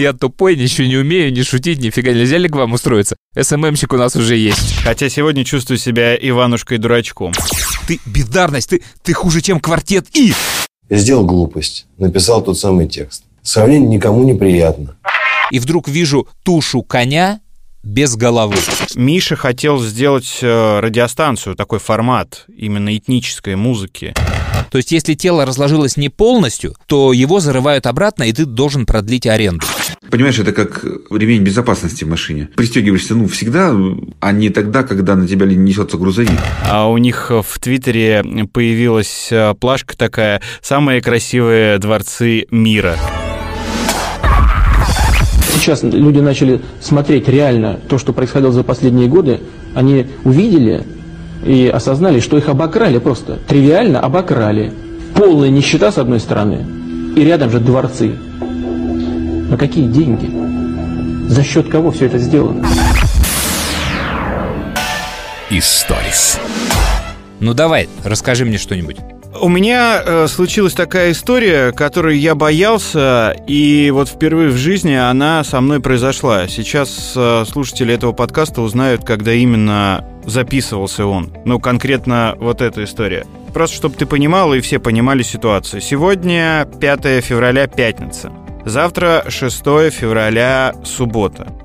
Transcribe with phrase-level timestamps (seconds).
[0.00, 3.16] Я тупой, ничего не умею, не шутить, нифига нельзя ли к вам устроиться?
[3.38, 4.76] СММщик у нас уже есть.
[4.82, 7.34] Хотя сегодня чувствую себя Иванушкой-дурачком.
[7.86, 10.32] Ты бездарность, ты, ты хуже, чем квартет И.
[10.88, 13.24] Я сделал глупость, написал тот самый текст.
[13.42, 14.96] Сравнение никому не приятно.
[15.50, 17.40] И вдруг вижу тушу коня
[17.82, 18.56] без головы.
[18.94, 24.14] Миша хотел сделать э, радиостанцию, такой формат именно этнической музыки.
[24.70, 29.26] То есть, если тело разложилось не полностью, то его зарывают обратно, и ты должен продлить
[29.26, 29.66] аренду.
[30.10, 32.48] Понимаешь, это как ремень безопасности в машине.
[32.56, 33.74] Пристегиваешься, ну, всегда,
[34.20, 36.38] а не тогда, когда на тебя несется грузовик.
[36.68, 42.96] А у них в Твиттере появилась э, плашка такая «Самые красивые дворцы мира».
[45.54, 49.40] Сейчас люди начали смотреть реально то, что происходило за последние годы.
[49.74, 50.84] Они увидели
[51.44, 53.38] и осознали, что их обокрали просто.
[53.48, 54.72] Тривиально обокрали.
[55.14, 56.64] Полная нищета с одной стороны,
[57.16, 58.16] и рядом же дворцы.
[59.50, 60.30] На какие деньги?
[61.28, 62.66] За счет кого все это сделано?
[65.50, 66.38] Историс.
[67.40, 68.98] Ну давай, расскажи мне что-нибудь.
[69.38, 75.44] У меня э, случилась такая история, которую я боялся, и вот впервые в жизни она
[75.44, 76.48] со мной произошла.
[76.48, 81.32] Сейчас э, слушатели этого подкаста узнают, когда именно записывался он.
[81.44, 83.24] Ну, конкретно вот эта история.
[83.54, 85.80] Просто чтобы ты понимал и все понимали ситуацию.
[85.80, 88.32] Сегодня 5 февраля, пятница.
[88.64, 89.58] Завтра 6
[89.92, 91.59] февраля, суббота.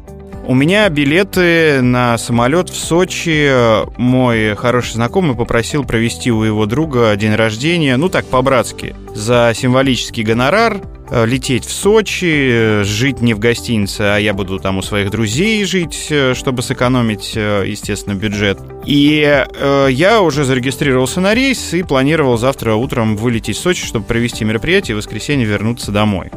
[0.47, 3.51] У меня билеты на самолет в Сочи.
[3.97, 10.21] Мой хороший знакомый попросил провести у его друга день рождения, ну так, по-братски, за символический
[10.21, 15.09] гонорар э, лететь в Сочи, жить не в гостинице, а я буду там у своих
[15.09, 18.59] друзей жить, э, чтобы сэкономить, э, естественно, бюджет.
[18.85, 24.05] И э, я уже зарегистрировался на рейс и планировал завтра утром вылететь в Сочи, чтобы
[24.05, 26.29] провести мероприятие и в воскресенье вернуться домой.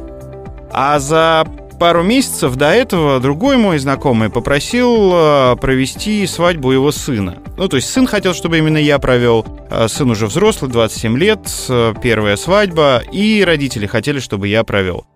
[0.72, 1.46] А за
[1.78, 7.38] пару месяцев до этого другой мой знакомый попросил э, провести свадьбу его сына.
[7.56, 9.46] Ну, то есть сын хотел, чтобы именно я провел.
[9.70, 15.06] Э, сын уже взрослый, 27 лет, э, первая свадьба, и родители хотели, чтобы я провел.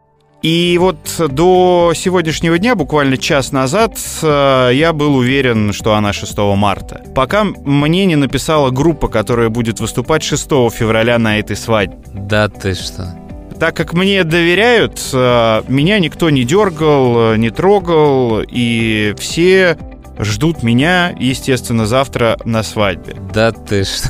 [0.42, 7.04] И вот до сегодняшнего дня, буквально час назад, я был уверен, что она 6 марта.
[7.14, 11.96] Пока мне не написала группа, которая будет выступать 6 февраля на этой свадьбе.
[12.12, 13.21] Да ты что?
[13.62, 19.78] Так как мне доверяют, э, меня никто не дергал, э, не трогал, и все
[20.18, 23.14] ждут меня, естественно, завтра на свадьбе.
[23.32, 24.08] Да ты что?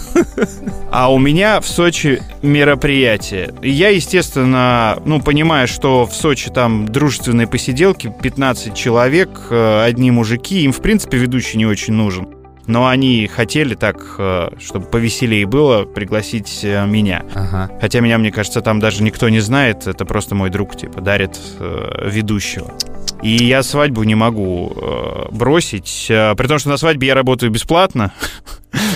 [0.90, 3.52] А у меня в Сочи мероприятие.
[3.60, 10.62] Я, естественно, ну, понимаю, что в Сочи там дружественные посиделки, 15 человек, э, одни мужики,
[10.62, 12.26] им, в принципе, ведущий не очень нужен.
[12.66, 17.24] Но они хотели так, э, чтобы повеселее было, пригласить э, меня.
[17.34, 17.70] Ага.
[17.80, 19.86] Хотя меня, мне кажется, там даже никто не знает.
[19.86, 22.72] Это просто мой друг, типа, дарит э, ведущего.
[23.22, 24.74] И я свадьбу не могу
[25.30, 28.12] бросить, при том, что на свадьбе я работаю бесплатно.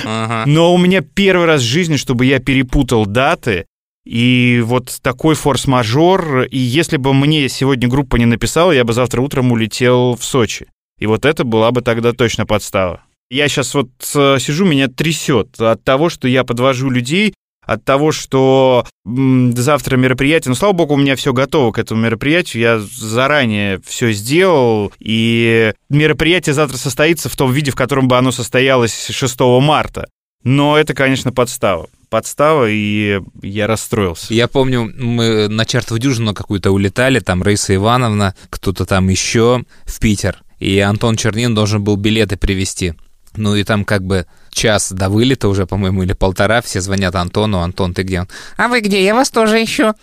[0.05, 0.43] Ага.
[0.47, 3.67] Но у меня первый раз в жизни, чтобы я перепутал даты,
[4.05, 6.43] и вот такой форс-мажор.
[6.43, 10.67] И если бы мне сегодня группа не написала, я бы завтра утром улетел в Сочи.
[10.99, 13.03] И вот это была бы тогда точно подстава.
[13.31, 17.35] Я сейчас вот э, сижу, меня трясет от того, что я подвожу людей,
[17.67, 20.51] от того, что завтра мероприятие.
[20.51, 22.63] Ну, слава богу, у меня все готово к этому мероприятию.
[22.63, 28.31] Я заранее все сделал, и мероприятие завтра состоится в том виде, в котором бы оно
[28.31, 30.07] состоялось 6 марта.
[30.45, 31.89] Но это, конечно, подстава.
[32.09, 34.33] Подстава, и я расстроился.
[34.33, 39.99] Я помню, мы на чертову дюжину какую-то улетали, там Раиса Ивановна, кто-то там еще в
[39.99, 42.95] Питер, и Антон Чернин должен был билеты привезти.
[43.37, 47.61] Ну и там как бы час до вылета уже, по-моему, или полтора, все звонят Антону,
[47.61, 48.27] Антон, ты где?
[48.57, 49.05] А вы где?
[49.05, 49.95] Я вас тоже ищу.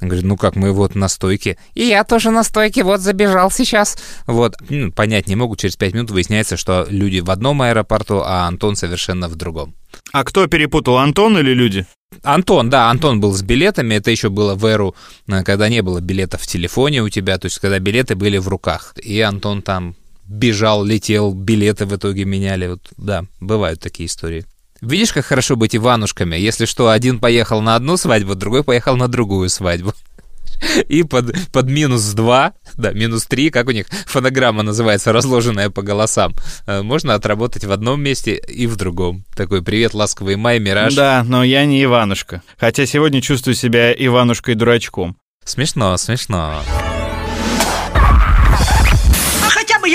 [0.00, 1.58] Он говорит, ну как, мы вот на стойке.
[1.74, 3.98] И я тоже на стойке, вот забежал сейчас.
[4.26, 8.46] Вот, ну, понять не могу, через пять минут выясняется, что люди в одном аэропорту, а
[8.46, 9.74] Антон совершенно в другом.
[10.12, 11.86] А кто перепутал, Антон или люди?
[12.22, 14.94] Антон, да, Антон был с билетами, это еще было в эру,
[15.28, 18.48] э, когда не было билетов в телефоне у тебя, то есть когда билеты были в
[18.48, 18.94] руках.
[19.02, 19.94] И Антон там
[20.30, 22.68] бежал, летел, билеты в итоге меняли.
[22.68, 24.46] Вот, да, бывают такие истории.
[24.80, 26.36] Видишь, как хорошо быть Иванушками?
[26.36, 29.92] Если что, один поехал на одну свадьбу, другой поехал на другую свадьбу.
[30.88, 35.82] И под, под минус 2, да, минус 3, как у них фонограмма называется, разложенная по
[35.82, 36.34] голосам,
[36.66, 39.24] э, можно отработать в одном месте и в другом.
[39.34, 40.94] Такой привет, ласковый май, мираж.
[40.94, 42.42] Да, но я не Иванушка.
[42.58, 45.16] Хотя сегодня чувствую себя Иванушкой-дурачком.
[45.44, 46.62] Смешно, смешно.
[46.68, 46.99] А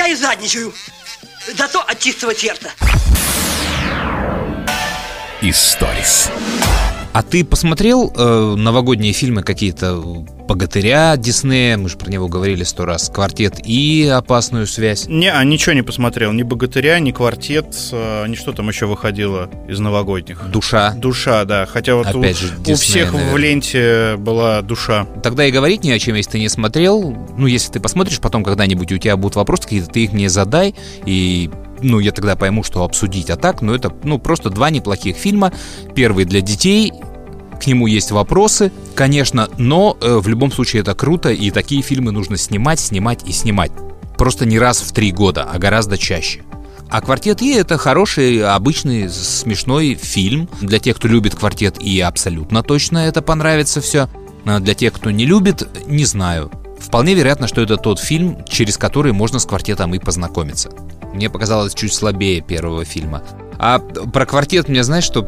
[0.08, 0.74] и задничаю.
[1.58, 2.72] Зато от чистого сердца.
[5.42, 6.30] Историс.
[7.16, 9.96] А ты посмотрел э, новогодние фильмы какие-то
[10.50, 15.06] «Богатыря» Диснея, мы же про него говорили сто раз, «Квартет» и «Опасную связь»?
[15.08, 19.50] Не, а ничего не посмотрел, ни «Богатыря», ни «Квартет», э, ни что там еще выходило
[19.66, 20.42] из новогодних.
[20.52, 20.92] «Душа».
[20.92, 23.38] «Душа», да, хотя вот Опять у, же, у Дисней, всех в наверное.
[23.38, 25.08] ленте была «Душа».
[25.24, 27.16] Тогда и говорить не о чем, если ты не смотрел.
[27.38, 30.76] Ну, если ты посмотришь потом когда-нибудь, у тебя будут вопросы какие-то, ты их мне задай,
[31.06, 31.50] и
[31.86, 33.30] ну, я тогда пойму, что обсудить.
[33.30, 35.54] А так, ну, это, ну, просто два неплохих фильма.
[35.94, 36.92] Первый для детей,
[37.62, 42.12] к нему есть вопросы, конечно, но э, в любом случае это круто, и такие фильмы
[42.12, 43.72] нужно снимать, снимать и снимать.
[44.18, 46.42] Просто не раз в три года, а гораздо чаще.
[46.90, 50.48] А «Квартет И»— это хороший, обычный, смешной фильм.
[50.62, 54.08] Для тех, кто любит «Квартет И», абсолютно точно это понравится все.
[54.46, 56.52] А для тех, кто не любит, не знаю.
[56.80, 60.70] Вполне вероятно, что это тот фильм, через который можно с «Квартетом» и познакомиться.
[61.16, 63.24] Мне показалось чуть слабее первого фильма.
[63.58, 65.24] А про «Квартет» мне знаешь, что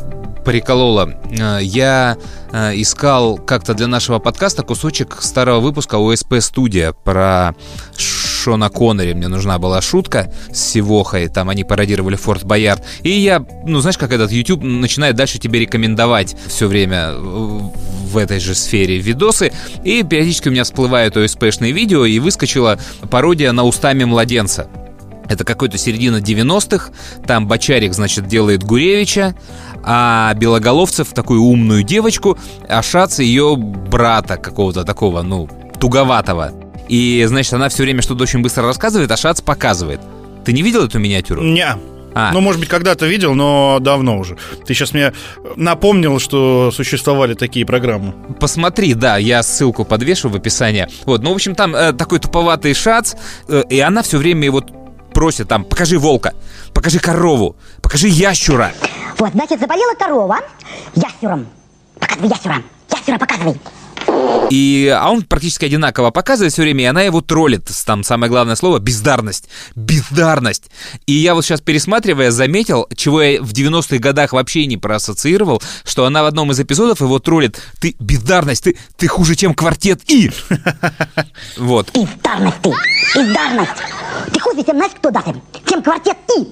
[0.45, 1.13] прикололо?
[1.29, 2.17] Э, Я
[2.51, 7.55] э, искал как-то для нашего подкаста кусочек старого выпуска ОСП «Студия» про
[7.97, 9.13] Шона Коннери.
[9.13, 12.83] Мне нужна была шутка с Сивохой, там они пародировали Форт Боярд.
[13.03, 18.39] И я, ну знаешь, как этот YouTube начинает дальше тебе рекомендовать все время в этой
[18.39, 19.51] же сфере видосы.
[19.83, 22.77] И периодически у меня всплывают ОСПшные видео, и выскочила
[23.09, 24.67] пародия на устами младенца.
[25.29, 26.91] Это какой-то середина 90-х.
[27.25, 29.35] Там Бочарик, значит, делает Гуревича,
[29.83, 32.37] а Белоголовцев такую умную девочку,
[32.67, 36.51] а Шац ее брата какого-то такого, ну, туговатого.
[36.89, 39.99] И, значит, она все время что-то очень быстро рассказывает, а Шац показывает.
[40.45, 41.43] Ты не видел эту миниатюру?
[41.43, 41.75] Не.
[42.19, 42.31] А.
[42.33, 44.37] Ну, может быть, когда-то видел, но давно уже.
[44.65, 45.13] Ты сейчас мне
[45.55, 48.15] напомнил, что существовали такие программы.
[48.39, 50.87] Посмотри, да, я ссылку подвешу в описании.
[51.05, 53.13] Вот, ну, в общем, там э, такой туповатый шац,
[53.47, 54.63] э, и она все время его
[55.17, 56.35] просит там, покажи волка,
[56.75, 58.71] покажи корову, покажи ящура.
[59.17, 60.41] Вот, значит, заболела корова
[60.93, 61.47] ящером.
[61.99, 62.61] Показывай ящера.
[62.91, 63.59] Ящера показывай.
[64.49, 67.69] И, а он практически одинаково показывает все время, и она его троллит.
[67.85, 69.49] Там самое главное слово– бездарность.
[69.75, 70.71] Бездарность.
[71.05, 76.05] И я вот сейчас, пересматривая, заметил, чего я в 90-х годах вообще не проассоциировал, что
[76.05, 77.61] она в одном из эпизодов его троллит.
[77.81, 80.31] Ты бездарность, ты, ты хуже, чем квартет И.
[81.57, 81.91] Вот.
[81.93, 82.71] Бездарность ты.
[83.15, 83.71] Бездарность.
[84.31, 85.35] Ты хуже, чем знаешь, кто даже?
[85.67, 86.47] Чем квартет И.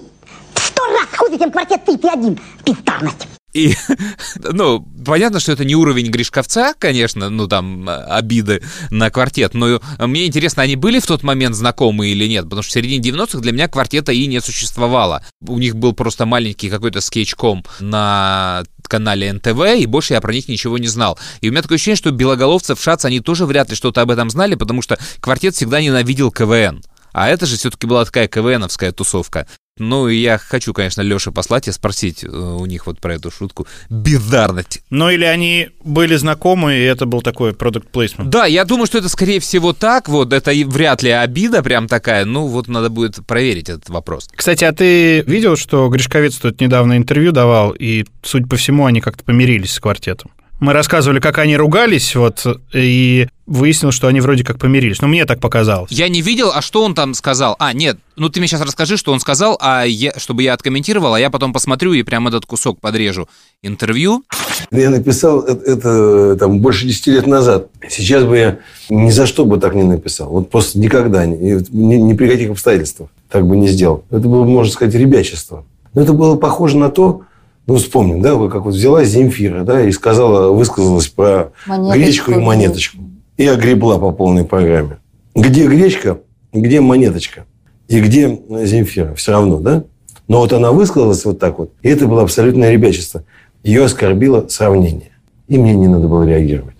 [0.56, 1.98] Сто раз хуже, чем квартет Ты.
[1.98, 2.40] Ты один.
[2.66, 3.28] Бездарность.
[3.56, 3.74] И,
[4.44, 10.28] ну, понятно, что это не уровень Гришковца, конечно, ну, там, обиды на квартет, но мне
[10.28, 13.54] интересно, они были в тот момент знакомы или нет, потому что в середине 90-х для
[13.54, 15.24] меня квартета и не существовало.
[15.40, 20.50] У них был просто маленький какой-то скетчком на канале НТВ, и больше я про них
[20.50, 21.18] ничего не знал.
[21.40, 24.30] И у меня такое ощущение, что Белоголовцев, Шац, они тоже вряд ли что-то об этом
[24.30, 26.84] знали, потому что квартет всегда ненавидел КВН.
[27.14, 29.48] А это же все-таки была такая КВНовская тусовка.
[29.78, 33.30] Ну, и я хочу, конечно, Леше послать и спросить э, у них вот про эту
[33.30, 33.68] шутку.
[33.90, 34.82] Бездарность.
[34.90, 38.30] Ну, или они были знакомы, и это был такой продукт плейсмент.
[38.30, 40.08] Да, я думаю, что это, скорее всего, так.
[40.08, 42.24] Вот это вряд ли обида прям такая.
[42.24, 44.30] Ну, вот надо будет проверить этот вопрос.
[44.34, 49.02] Кстати, а ты видел, что Гришковец тут недавно интервью давал, и, судя по всему, они
[49.02, 50.32] как-то помирились с квартетом?
[50.60, 55.02] Мы рассказывали, как они ругались, вот, и выяснилось, что они вроде как помирились.
[55.02, 55.92] Ну, мне так показалось.
[55.92, 57.56] Я не видел, а что он там сказал?
[57.60, 61.14] А, нет, ну ты мне сейчас расскажи, что он сказал, а я, чтобы я откомментировал,
[61.14, 63.28] а я потом посмотрю и прям этот кусок подрежу.
[63.62, 64.24] Интервью.
[64.72, 67.68] Я написал это, это там больше 10 лет назад.
[67.90, 68.60] Сейчас бы я
[68.90, 70.30] ни за что бы так не написал.
[70.30, 71.36] Вот просто никогда, ни,
[71.76, 74.06] ни, ни при каких обстоятельствах так бы не сделал.
[74.10, 75.66] Это было, можно сказать, ребячество.
[75.94, 77.24] Но это было похоже на то,
[77.68, 81.98] ну, вспомним, да, как вот взяла Земфира, да, и сказала, высказалась про Монеточку.
[81.98, 82.98] гречку и монеточку.
[83.38, 84.98] И огребла по полной программе.
[85.34, 86.20] Где гречка,
[86.54, 87.46] где монеточка?
[87.88, 89.16] И где Земфира?
[89.16, 89.84] Все равно, да?
[90.28, 93.24] Но вот она высказалась вот так вот, и это было абсолютное ребячество.
[93.64, 95.12] Ее оскорбило сравнение.
[95.48, 96.76] И мне не надо было реагировать.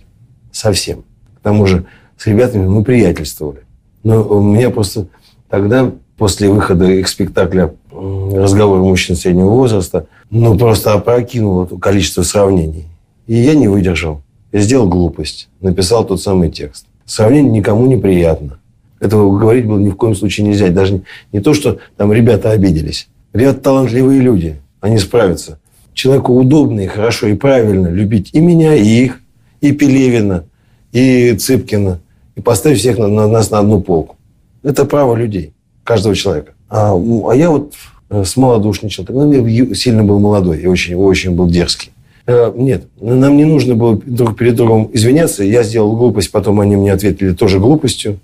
[0.52, 1.04] Совсем.
[1.36, 3.60] К тому же с ребятами мы приятельствовали.
[4.02, 5.08] Но у меня просто
[5.48, 7.74] тогда, после выхода их спектакля
[8.32, 12.86] «Разговор мужчин среднего возраста», ну, просто опрокинуло количество сравнений.
[13.26, 14.22] И я не выдержал.
[14.52, 15.48] Я сделал глупость.
[15.60, 16.86] Написал тот самый текст.
[17.04, 18.58] Сравнение никому не приятно.
[18.98, 20.68] Этого говорить было ни в коем случае нельзя.
[20.70, 23.08] Даже не, не то, что там ребята обиделись.
[23.32, 24.56] Ребята талантливые люди.
[24.80, 25.60] Они справятся.
[25.94, 29.20] Человеку удобно и хорошо и правильно любить и меня, и их,
[29.60, 30.44] и Пелевина,
[30.92, 32.00] и Цыпкина.
[32.34, 34.16] И поставить всех на, на нас на одну полку.
[34.62, 35.52] Это право людей,
[35.84, 36.52] каждого человека.
[36.68, 37.74] А, а я вот
[38.24, 39.04] смолодушничал.
[39.04, 41.90] Тогда я сильно был молодой и очень, очень был дерзкий.
[42.26, 45.44] Нет, нам не нужно было друг перед другом извиняться.
[45.44, 48.18] Я сделал глупость, потом они мне ответили тоже глупостью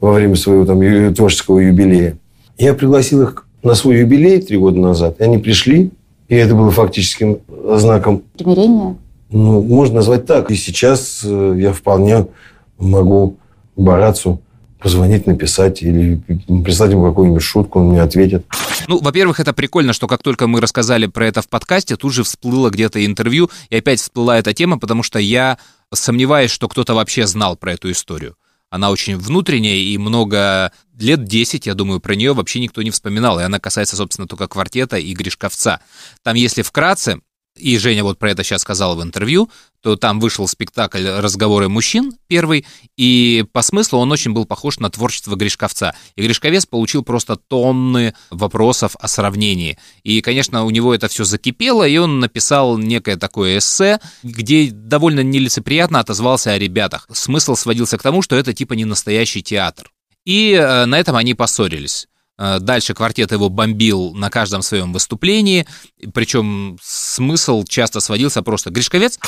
[0.00, 2.18] во время своего там творческого юбилея.
[2.58, 5.90] Я пригласил их на свой юбилей три года назад, и они пришли,
[6.28, 7.38] и это было фактическим
[7.76, 8.22] знаком...
[8.36, 8.96] Примирение?
[9.30, 10.50] Ну, можно назвать так.
[10.50, 12.26] И сейчас э, я вполне
[12.78, 13.36] могу
[13.76, 14.40] Барацу
[14.78, 16.16] позвонить, написать или
[16.64, 18.46] прислать ему какую-нибудь шутку, он мне ответит.
[18.88, 22.22] Ну, во-первых, это прикольно, что как только мы рассказали про это в подкасте, тут же
[22.22, 25.58] всплыло где-то интервью, и опять всплыла эта тема, потому что я
[25.92, 28.36] сомневаюсь, что кто-то вообще знал про эту историю.
[28.68, 33.38] Она очень внутренняя, и много лет 10, я думаю, про нее вообще никто не вспоминал.
[33.38, 35.80] И она касается, собственно, только квартета и Гришковца.
[36.22, 37.20] Там, если вкратце,
[37.56, 42.12] и Женя вот про это сейчас сказала в интервью, то там вышел спектакль «Разговоры мужчин»
[42.26, 45.94] первый, и по смыслу он очень был похож на творчество Гришковца.
[46.16, 49.78] И Гришковец получил просто тонны вопросов о сравнении.
[50.02, 55.20] И, конечно, у него это все закипело, и он написал некое такое эссе, где довольно
[55.20, 57.06] нелицеприятно отозвался о ребятах.
[57.12, 59.90] Смысл сводился к тому, что это типа не настоящий театр.
[60.24, 62.08] И э, на этом они поссорились.
[62.38, 65.66] Э, дальше квартет его бомбил на каждом своем выступлении,
[66.12, 69.18] причем смысл часто сводился просто «Гришковец?»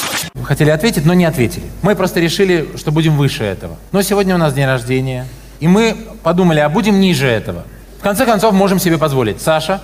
[0.43, 1.65] Хотели ответить, но не ответили.
[1.83, 3.79] Мы просто решили, что будем выше этого.
[3.93, 5.27] Но сегодня у нас день рождения,
[5.61, 7.65] и мы подумали, а будем ниже этого.
[7.99, 9.41] В конце концов, можем себе позволить.
[9.41, 9.83] Саша,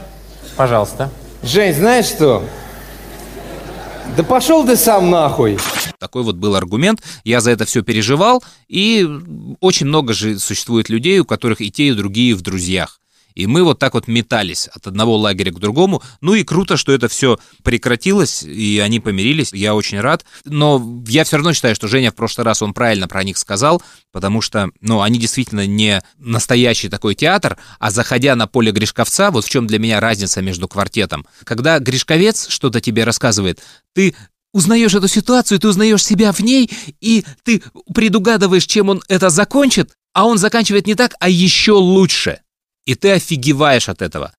[0.57, 1.11] пожалуйста.
[1.43, 2.45] Жень, знаешь что?
[4.17, 5.59] Да пошел ты сам нахуй.
[5.99, 7.03] Такой вот был аргумент.
[7.25, 9.09] Я за это все переживал, и
[9.61, 13.01] очень много же существует людей, у которых и те, и другие в друзьях.
[13.35, 16.03] И мы вот так вот метались от одного лагеря к другому.
[16.21, 19.53] Ну и круто, что это все прекратилось, и они помирились.
[19.53, 20.25] Я очень рад.
[20.45, 23.83] Но я все равно считаю, что Женя в прошлый раз, он правильно про них сказал,
[24.13, 29.45] потому что, ну, они действительно не настоящий такой театр, а заходя на поле Гришковца, вот
[29.45, 31.27] в чем для меня разница между квартетом.
[31.43, 33.61] Когда Гришковец что-то тебе рассказывает,
[33.95, 34.15] ты
[34.53, 37.63] узнаешь эту ситуацию, ты узнаешь себя в ней, и ты
[37.93, 42.39] предугадываешь, чем он это закончит, а он заканчивает не так, а еще лучше
[42.87, 44.33] и ты офигеваешь от этого.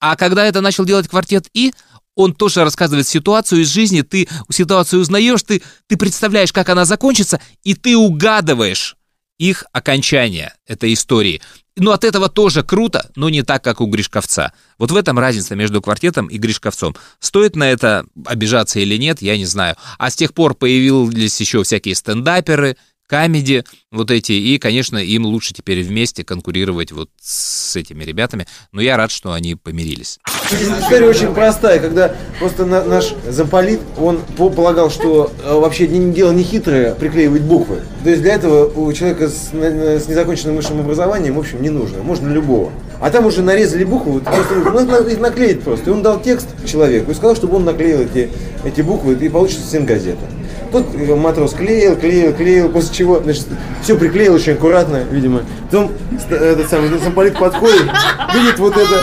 [0.00, 1.72] А когда это начал делать квартет И,
[2.16, 7.40] он тоже рассказывает ситуацию из жизни, ты ситуацию узнаешь, ты, ты представляешь, как она закончится,
[7.62, 8.96] и ты угадываешь
[9.38, 11.40] их окончание этой истории.
[11.76, 14.52] Ну, от этого тоже круто, но не так, как у Гришковца.
[14.76, 16.94] Вот в этом разница между квартетом и Гришковцом.
[17.20, 19.76] Стоит на это обижаться или нет, я не знаю.
[19.98, 22.76] А с тех пор появились еще всякие стендаперы,
[23.10, 28.80] камеди вот эти, и, конечно, им лучше теперь вместе конкурировать вот с этими ребятами, но
[28.80, 30.20] я рад, что они помирились.
[30.52, 36.44] История очень простая, когда просто на, наш замполит, он полагал, что э, вообще дело не
[36.44, 37.82] хитрое приклеивать буквы.
[38.04, 42.04] То есть для этого у человека с, с незаконченным высшим образованием, в общем, не нужно,
[42.04, 42.72] можно любого.
[43.00, 45.90] А там уже нарезали буквы, просто их наклеить просто.
[45.90, 48.30] И он дал текст человеку и сказал, чтобы он наклеил эти,
[48.62, 50.26] эти буквы, и получится стенгазета.
[50.70, 53.46] Тут матрос клеил, клеил, клеил, после чего, значит,
[53.82, 55.42] все приклеил очень аккуратно, видимо.
[55.70, 55.92] Потом
[56.30, 57.82] этот самый замполит подходит,
[58.34, 59.00] видит вот это,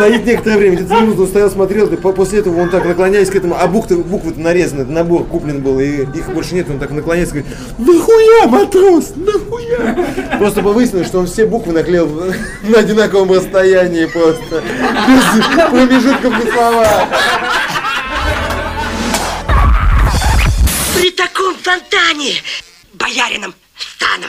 [0.00, 3.66] стоит некоторое время, где-то минуту стоял, смотрел, после этого он так наклоняясь к этому, а
[3.66, 8.46] буквы, буквы нарезаны, набор куплен был, и их больше нет, он так наклоняется говорит, нахуя,
[8.46, 10.38] матрос, нахуя?
[10.38, 14.62] Просто выяснилось, что он все буквы наклеил на одинаковом расстоянии просто,
[15.06, 17.08] без промежутков на слова.
[20.96, 22.36] При таком фонтане
[22.94, 24.28] боярином стану.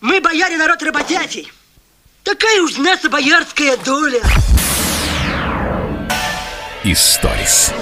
[0.00, 1.52] Мы, бояре, народ работящий.
[2.22, 4.22] Такая уж наша боярская доля.
[6.84, 7.72] Историс.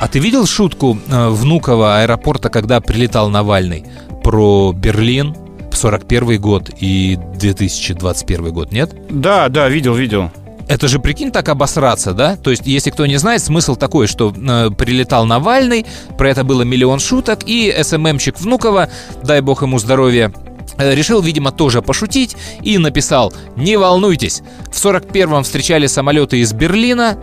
[0.00, 3.84] А ты видел шутку э, Внуково аэропорта, когда прилетал Навальный
[4.22, 5.36] про Берлин
[5.72, 8.94] в 41 год и 2021 год, нет?
[9.10, 10.30] Да, да, видел, видел.
[10.68, 12.36] Это же, прикинь, так обосраться, да?
[12.36, 15.84] То есть, если кто не знает, смысл такой, что э, прилетал Навальный,
[16.16, 18.88] про это было миллион шуток, и СММщик Внукова,
[19.24, 20.32] дай бог ему здоровья,
[20.76, 27.18] э, решил, видимо, тоже пошутить и написал «Не волнуйтесь, в 41-м встречали самолеты из Берлина,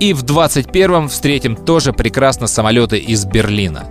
[0.00, 3.86] и в 21-м встретим тоже прекрасно самолеты из Берлина».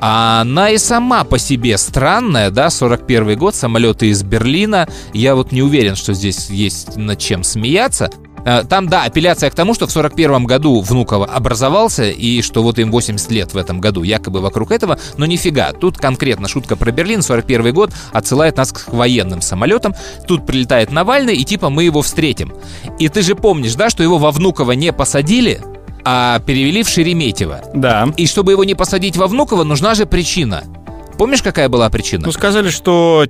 [0.00, 4.88] А она и сама по себе странная, да, 41 год, самолеты из Берлина.
[5.14, 8.10] Я вот не уверен, что здесь есть над чем смеяться.
[8.46, 12.78] Э, там, да, апелляция к тому, что в 41 году Внуково образовался, и что вот
[12.78, 15.72] им 80 лет в этом году, якобы вокруг этого, но нифига.
[15.72, 19.94] Тут конкретно шутка про Берлин, 41 год, отсылает нас к военным самолетам.
[20.28, 22.54] Тут прилетает Навальный, и типа мы его встретим.
[23.00, 25.60] И ты же помнишь, да, что его во Внуково не посадили,
[26.04, 27.62] а перевели в Шереметьево.
[27.74, 28.08] Да.
[28.16, 30.62] И чтобы его не посадить во Внуково, нужна же причина.
[31.18, 32.26] Помнишь, какая была причина?
[32.26, 33.26] Ну, сказали, что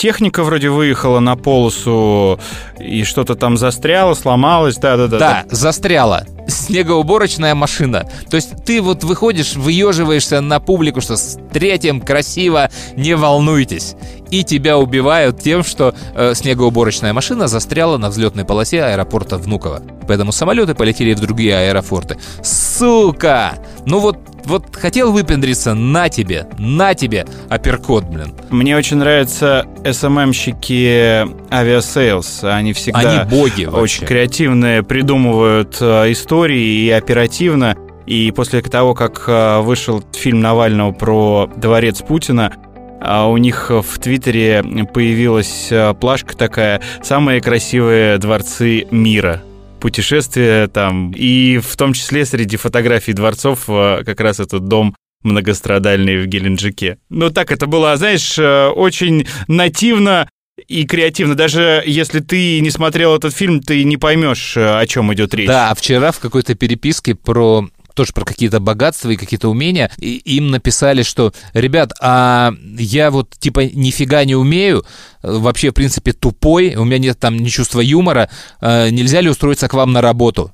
[0.00, 2.40] техника вроде выехала на полосу
[2.78, 5.18] и что-то там застряло, сломалось, да-да-да.
[5.18, 6.24] Да, застряла.
[6.48, 8.08] Снегоуборочная машина.
[8.30, 13.94] То есть ты вот выходишь, выеживаешься на публику, что с третьим красиво, не волнуйтесь.
[14.30, 19.82] И тебя убивают тем, что э, снегоуборочная машина застряла на взлетной полосе аэропорта Внуково.
[20.08, 22.16] Поэтому самолеты полетели в другие аэропорты.
[22.42, 23.58] С сука!
[23.84, 28.32] Ну вот, вот хотел выпендриться, на тебе, на тебе, апперкот, блин.
[28.48, 32.44] Мне очень нравятся СММщики Aviasales.
[32.44, 34.06] Они всегда Они боги очень вообще.
[34.06, 37.76] креативные, придумывают э, истории и оперативно.
[38.06, 42.54] И после того, как э, вышел фильм Навального про дворец Путина,
[43.02, 49.42] а у них в Твиттере появилась э, плашка такая «Самые красивые дворцы мира».
[49.80, 51.12] Путешествия там.
[51.12, 56.98] И в том числе среди фотографий дворцов э, как раз этот дом многострадальный в Геленджике.
[57.08, 60.28] Ну так это было, знаешь, э, очень нативно
[60.66, 61.34] и креативно.
[61.34, 65.48] Даже если ты не смотрел этот фильм, ты не поймешь, э, о чем идет речь.
[65.48, 67.68] Да, а вчера в какой-то переписке про
[68.00, 73.36] тоже про какие-то богатства и какие-то умения, и им написали, что, ребят, а я вот
[73.38, 74.86] типа нифига не умею,
[75.22, 78.30] вообще, в принципе, тупой, у меня нет там ни чувства юмора,
[78.62, 80.50] э, нельзя ли устроиться к вам на работу?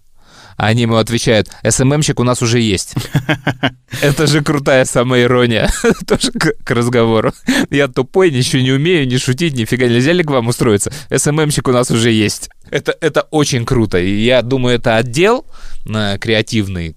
[0.57, 2.95] Они ему отвечают, СММщик у нас уже есть.
[4.03, 5.71] Это же крутая самоирония.
[6.09, 7.33] Тоже к, к разговору.
[7.71, 9.87] Я тупой, ничего не умею, не шутить, нифига.
[9.87, 10.91] Нельзя ли к вам устроиться?
[11.15, 12.49] СММщик у нас уже есть.
[12.71, 13.99] Это, это очень круто.
[13.99, 15.47] И я думаю, это отдел
[15.87, 16.97] э, креативный.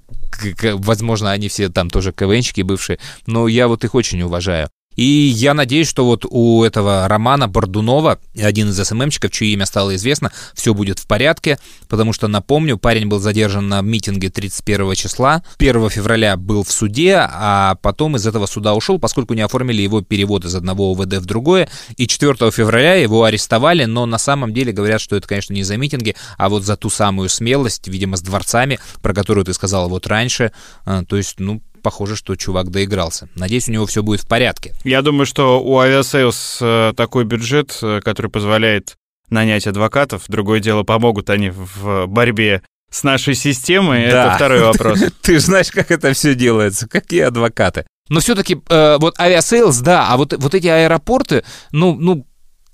[0.74, 3.00] Возможно, они все там тоже КВНщики бывшие.
[3.25, 4.69] Но я вот их очень уважаю.
[5.00, 9.96] И я надеюсь, что вот у этого Романа Бордунова, один из СММщиков, чье имя стало
[9.96, 15.41] известно, все будет в порядке, потому что, напомню, парень был задержан на митинге 31 числа,
[15.58, 20.01] 1 февраля был в суде, а потом из этого суда ушел, поскольку не оформили его
[20.01, 24.74] перевод из одного ОВД в другое, и 4 февраля его арестовали, но на самом деле
[24.74, 28.22] говорят, что это, конечно, не за митинги, а вот за ту самую смелость, видимо, с
[28.22, 30.51] дворцами, про которую ты сказал вот раньше,
[30.84, 33.29] А, то есть, ну, похоже, что чувак доигрался.
[33.36, 34.74] Надеюсь, у него все будет в порядке.
[34.83, 38.95] Я думаю, что у Aviasales э, такой бюджет, э, который позволяет
[39.29, 40.24] нанять адвокатов.
[40.27, 44.09] Другое дело, помогут они в борьбе с нашей системой.
[44.09, 44.27] Да.
[44.27, 45.00] Это второй вопрос.
[45.21, 47.86] Ты знаешь, как это все делается, какие адвокаты.
[48.09, 52.25] Но все-таки вот Aviasales, да, а вот, вот эти аэропорты, ну, ну,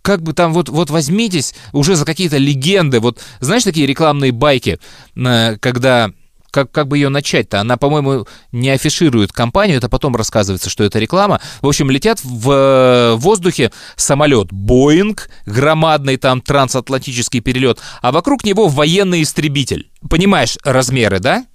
[0.06, 3.00] как бы там вот, вот возьмитесь уже за какие-то легенды.
[3.00, 4.80] Вот знаешь такие рекламные байки,
[5.16, 6.12] э, когда
[6.56, 7.60] как, как бы ее начать-то?
[7.60, 11.42] Она, по-моему, не афиширует компанию, это потом рассказывается, что это реклама.
[11.62, 18.70] В общем, летят в э, воздухе самолет Боинг, громадный там трансатлантический перелет, а вокруг него
[18.70, 19.92] военный истребитель.
[20.10, 21.46] Понимаешь размеры, да?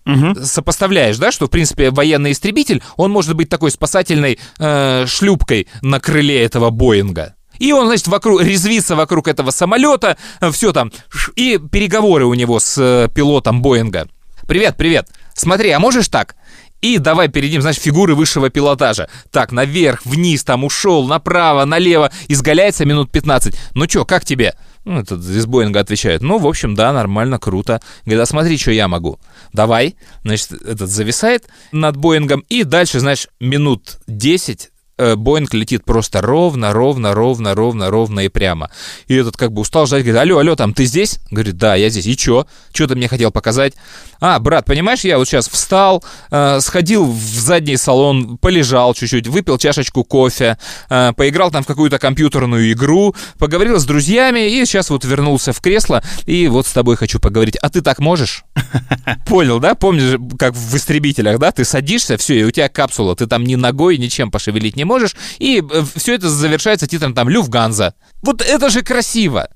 [0.45, 5.99] Сопоставляешь, да, что, в принципе, военный истребитель, он может быть такой спасательной э, шлюпкой на
[5.99, 7.37] крыле этого Боинга.
[7.59, 10.19] И он, значит, вокруг, резвится вокруг этого самолета,
[10.53, 10.93] все там,
[11.37, 14.07] и переговоры у него с э, пилотом Боинга.
[14.51, 15.07] Привет, привет.
[15.33, 16.35] Смотри, а можешь так?
[16.81, 19.09] И давай перед ним, значит, фигуры высшего пилотажа.
[19.31, 23.55] Так, наверх, вниз, там ушел, направо, налево, изгаляется минут 15.
[23.77, 24.57] Ну чё, как тебе?
[24.85, 27.81] Ну, этот из Боинга отвечает, ну, в общем, да, нормально, круто.
[28.05, 29.21] Говорит, а смотри, что я могу.
[29.53, 29.95] Давай.
[30.25, 34.70] Значит, этот зависает над Боингом, и дальше, знаешь, минут 10 э,
[35.17, 38.71] Боинг летит просто ровно, ровно, ровно, ровно, ровно и прямо.
[39.07, 41.19] И этот как бы устал ждать, говорит, алло, алло, там, ты здесь?
[41.31, 42.07] Говорит, да, я здесь.
[42.07, 42.47] И чё?
[42.73, 43.75] Чё ты мне хотел показать?
[44.21, 49.57] А, брат, понимаешь, я вот сейчас встал, э, сходил в задний салон, полежал чуть-чуть, выпил
[49.57, 50.59] чашечку кофе,
[50.91, 55.61] э, поиграл там в какую-то компьютерную игру, поговорил с друзьями, и сейчас вот вернулся в
[55.61, 57.57] кресло, и вот с тобой хочу поговорить.
[57.57, 58.45] А ты так можешь?
[59.27, 59.75] Понял, да?
[59.75, 61.53] Помнишь, как в истребителях, да?
[61.53, 65.17] Ты садишься, все, и у тебя капсула, ты там ни ногой, ничем пошевелить не можешь,
[65.39, 65.63] и
[65.97, 67.95] все это завершается титром там «Люфганза».
[68.23, 69.49] Вот это же красиво!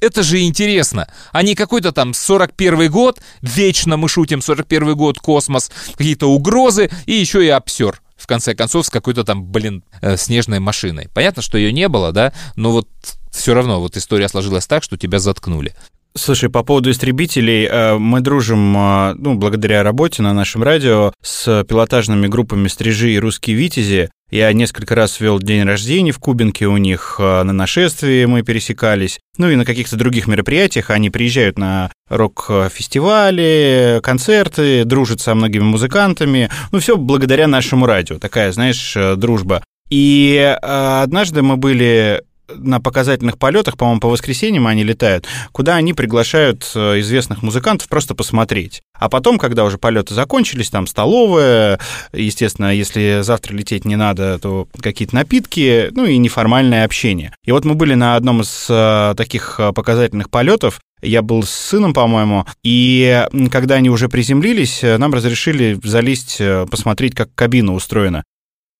[0.00, 6.30] Это же интересно, а какой-то там 41 год, вечно мы шутим, 41 год, космос, какие-то
[6.30, 8.00] угрозы и еще и обсер.
[8.16, 11.08] В конце концов, с какой-то там, блин, э, снежной машиной.
[11.14, 12.88] Понятно, что ее не было, да, но вот
[13.30, 15.74] все равно вот история сложилась так, что тебя заткнули.
[16.14, 21.64] Слушай, по поводу истребителей, э, мы дружим, э, ну, благодаря работе на нашем радио с
[21.64, 24.10] пилотажными группами «Стрижи» и «Русские Витязи».
[24.30, 29.20] Я несколько раз вел день рождения в Кубинке у них, э, на нашествии мы пересекались,
[29.38, 30.90] ну и на каких-то других мероприятиях.
[30.90, 36.50] Они приезжают на рок-фестивали, концерты, дружат со многими музыкантами.
[36.72, 38.18] Ну, все благодаря нашему радио.
[38.18, 39.62] Такая, знаешь, дружба.
[39.88, 42.22] И однажды мы были
[42.54, 48.14] на показательных полетах, по-моему, по воскресеньям они летают, куда они приглашают э, известных музыкантов просто
[48.14, 48.82] посмотреть.
[48.98, 51.78] А потом, когда уже полеты закончились, там столовая,
[52.12, 57.34] естественно, если завтра лететь не надо, то какие-то напитки, ну и неформальное общение.
[57.44, 61.50] И вот мы были на одном из э, таких э, показательных полетов, я был с
[61.50, 68.24] сыном, по-моему, и когда они уже приземлились, нам разрешили залезть, посмотреть, как кабина устроена.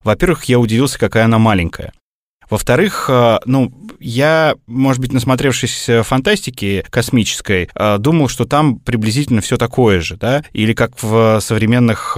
[0.03, 1.93] Во-первых, я удивился, какая она маленькая.
[2.51, 9.41] Во-вторых, э, ну, я, может быть, насмотревшись э, фантастики космической, э, думал, что там приблизительно
[9.41, 12.17] все такое же, да, или как в современных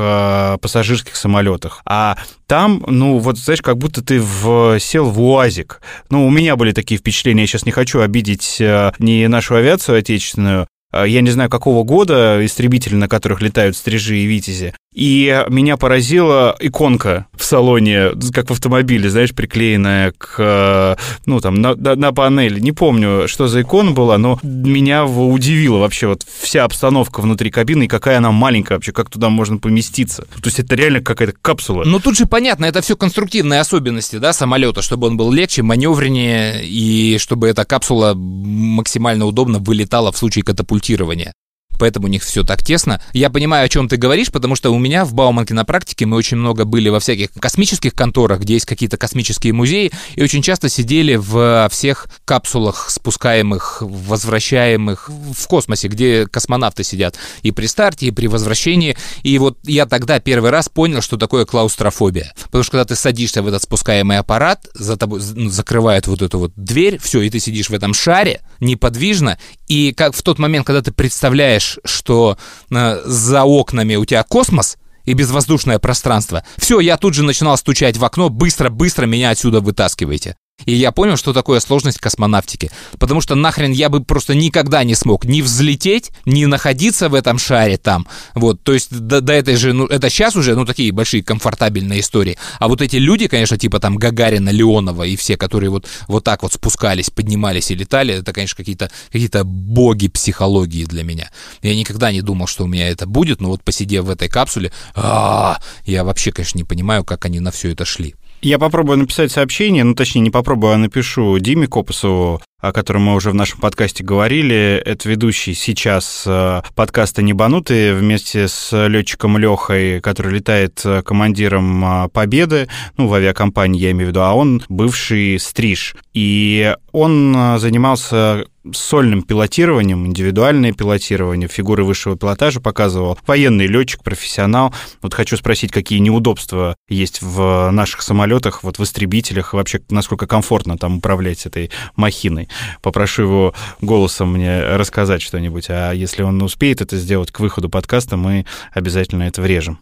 [0.60, 1.82] пассажирских самолетах.
[1.84, 2.16] А
[2.46, 5.80] там, ну, вот, знаешь, как будто ты в, сел в УАЗик.
[6.10, 8.56] Ну, у меня были такие впечатления, я сейчас не хочу обидеть
[8.98, 14.26] ни нашу авиацию отечественную, я не знаю, какого года истребители, на которых летают стрижи и
[14.26, 21.54] витязи, и меня поразила иконка в салоне, как в автомобиле, знаешь, приклеенная к, ну, там,
[21.54, 22.58] на, на панели.
[22.58, 27.84] Не помню, что за икона была, но меня удивила вообще вот вся обстановка внутри кабины
[27.84, 30.24] и какая она маленькая вообще, как туда можно поместиться.
[30.24, 31.84] То есть это реально какая-то капсула.
[31.84, 36.64] Ну, тут же понятно, это все конструктивные особенности, да, самолета, чтобы он был легче, маневреннее,
[36.66, 40.44] и чтобы эта капсула максимально удобно вылетала в случае
[40.80, 41.32] катапультирования
[41.80, 43.02] поэтому у них все так тесно.
[43.12, 46.16] Я понимаю, о чем ты говоришь, потому что у меня в Бауманке на практике мы
[46.16, 50.68] очень много были во всяких космических конторах, где есть какие-то космические музеи, и очень часто
[50.68, 58.10] сидели в всех капсулах, спускаемых, возвращаемых в космосе, где космонавты сидят и при старте, и
[58.10, 58.96] при возвращении.
[59.22, 62.34] И вот я тогда первый раз понял, что такое клаустрофобия.
[62.44, 66.38] Потому что когда ты садишься в этот спускаемый аппарат, за тобой ну, закрывают вот эту
[66.38, 70.66] вот дверь, все, и ты сидишь в этом шаре неподвижно, и как в тот момент,
[70.66, 72.38] когда ты представляешь, понимаешь, что
[72.70, 76.44] э, за окнами у тебя космос, и безвоздушное пространство.
[76.58, 80.36] Все, я тут же начинал стучать в окно, быстро-быстро меня отсюда вытаскивайте.
[80.66, 82.70] И я понял, что такое сложность космонавтики.
[82.98, 87.38] Потому что нахрен я бы просто никогда не смог ни взлететь, ни находиться в этом
[87.38, 88.06] шаре там.
[88.34, 92.00] Вот, то есть до, до этой же, ну, это сейчас уже, ну, такие большие комфортабельные
[92.00, 92.38] истории.
[92.58, 96.42] А вот эти люди, конечно, типа там Гагарина, Леонова и все, которые вот, вот так
[96.42, 101.30] вот спускались, поднимались и летали, это, конечно, какие-то какие боги психологии для меня.
[101.62, 104.72] Я никогда не думал, что у меня это будет, но вот посидев в этой капсуле,
[104.94, 108.14] а, я вообще, конечно, не понимаю, как они на все это шли.
[108.42, 113.14] Я попробую написать сообщение, ну, точнее, не попробую, а напишу Диме Копосову, о котором мы
[113.14, 114.82] уже в нашем подкасте говорили.
[114.84, 122.08] Это ведущий сейчас э, подкаста «Небанутые» вместе с летчиком Лехой, который летает э, командиром э,
[122.08, 125.94] «Победы», ну, в авиакомпании я имею в виду, а он бывший стриж.
[126.12, 133.18] И он занимался сольным пилотированием, индивидуальное пилотирование, фигуры высшего пилотажа показывал.
[133.26, 134.74] Военный летчик, профессионал.
[135.00, 140.76] Вот хочу спросить, какие неудобства есть в наших самолетах, вот в истребителях, вообще насколько комфортно
[140.76, 142.48] там управлять этой махиной.
[142.82, 148.16] Попрошу его голосом мне рассказать что-нибудь, а если он успеет это сделать к выходу подкаста,
[148.16, 149.78] мы обязательно это врежем.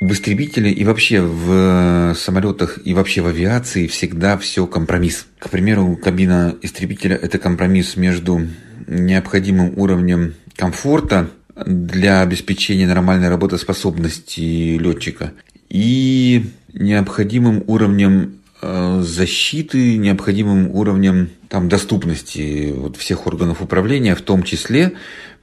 [0.00, 5.26] В истребителе и вообще в самолетах и вообще в авиации всегда все компромисс.
[5.38, 8.40] К примеру, кабина истребителя– это компромисс между
[8.88, 15.32] необходимым уровнем комфорта для обеспечения нормальной работоспособности летчика
[15.68, 24.42] и необходимым уровнем Э, защиты, необходимым уровнем там, доступности вот, всех органов управления, в том
[24.42, 24.92] числе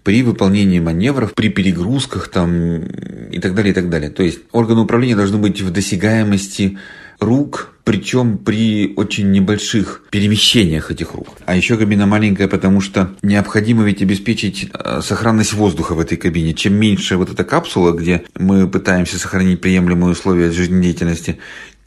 [0.04, 2.80] при выполнении маневров, при перегрузках там,
[3.32, 4.10] и так далее, и так далее.
[4.10, 6.78] То есть органы управления должны быть в досягаемости
[7.20, 11.30] рук, причем при очень небольших перемещениях этих рук.
[11.46, 16.54] А еще кабина маленькая, потому что необходимо ведь обеспечить э, сохранность воздуха в этой кабине.
[16.54, 21.40] Чем меньше вот эта капсула, где мы пытаемся сохранить приемлемые условия жизнедеятельности,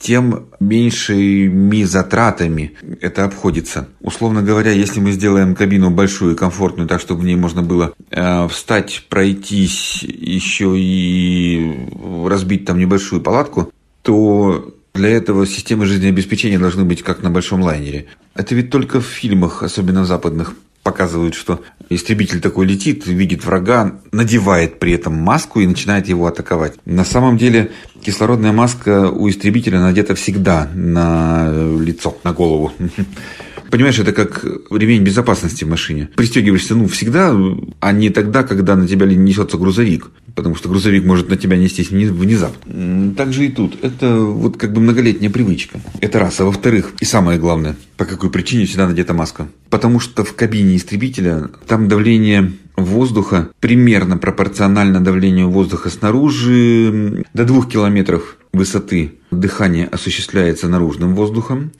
[0.02, 3.88] тем меньшими затратами это обходится.
[4.00, 7.94] Условно говоря, если мы сделаем кабину большую и комфортную, так чтобы в ней можно было
[8.10, 11.88] э, встать, пройтись, еще и
[12.26, 18.06] разбить там небольшую палатку, то для этого системы жизнеобеспечения должны быть как на большом лайнере.
[18.34, 24.78] Это ведь только в фильмах, особенно западных, показывают, что истребитель такой летит, видит врага, надевает
[24.78, 26.74] при этом маску и начинает его атаковать.
[26.84, 32.72] На самом деле кислородная маска у истребителя надета всегда на лицо, на голову.
[33.72, 36.10] Понимаешь, это как ремень безопасности в машине.
[36.14, 37.34] Пристегиваешься, ну, всегда,
[37.80, 40.10] а не тогда, когда на тебя несется грузовик.
[40.34, 43.14] Потому что грузовик может на тебя нестись внезапно.
[43.14, 43.82] Так же и тут.
[43.82, 45.80] Это вот как бы многолетняя привычка.
[46.02, 46.38] Это раз.
[46.40, 49.48] А во-вторых, и самое главное, по какой причине всегда надета маска.
[49.70, 57.70] Потому что в кабине истребителя там давление воздуха примерно пропорционально давлению воздуха снаружи до двух
[57.70, 61.72] километров высоты дыхание осуществляется наружным воздухом.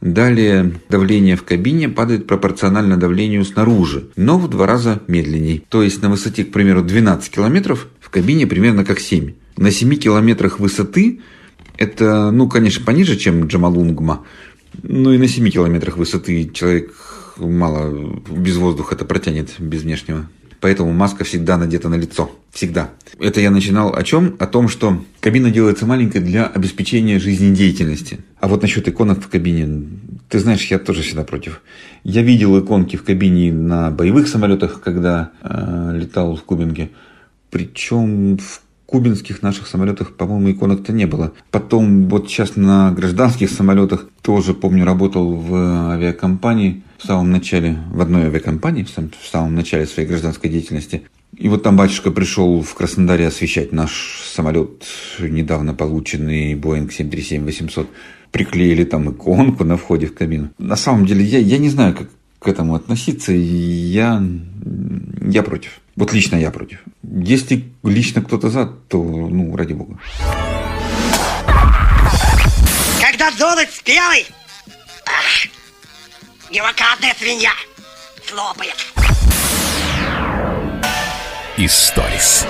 [0.00, 5.64] Далее давление в кабине падает пропорционально давлению снаружи, но в два раза медленней.
[5.68, 9.34] То есть на высоте, к примеру, 12 километров в кабине примерно как 7.
[9.58, 11.20] На 7 километрах высоты
[11.76, 14.24] это, ну, конечно, пониже, чем Джамалунгма,
[14.82, 16.94] но и на 7 километрах высоты человек
[17.36, 20.28] мало без воздуха это протянет без внешнего
[20.60, 22.30] Поэтому маска всегда надета на лицо.
[22.52, 22.90] Всегда.
[23.18, 24.36] Это я начинал о чем?
[24.38, 28.20] О том, что кабина делается маленькой для обеспечения жизнедеятельности.
[28.40, 29.88] А вот насчет иконок в кабине,
[30.28, 31.62] ты знаешь, я тоже всегда против.
[32.04, 36.90] Я видел иконки в кабине на боевых самолетах, когда э, летал в Кубинке.
[37.50, 41.32] Причем в кубинских наших самолетах, по-моему, иконок-то не было.
[41.52, 45.54] Потом вот сейчас на гражданских самолетах тоже, помню, работал в
[45.92, 51.02] авиакомпании в самом начале, в одной авиакомпании, в самом, в самом начале своей гражданской деятельности.
[51.36, 54.84] И вот там батюшка пришел в Краснодаре освещать наш самолет,
[55.20, 57.86] недавно полученный Boeing 737-800.
[58.32, 60.50] Приклеили там иконку на входе в кабину.
[60.58, 62.08] На самом деле, я, я не знаю, как
[62.40, 63.32] к этому относиться.
[63.32, 64.20] Я,
[65.22, 65.80] я против.
[65.94, 66.82] Вот лично я против.
[67.12, 69.98] Если лично кто-то за, то, ну, ради бога.
[73.00, 74.26] Когда золот спелый,
[75.06, 75.50] ах,
[76.52, 77.50] демократная свинья
[78.24, 78.76] слопает.
[81.56, 82.46] Историс.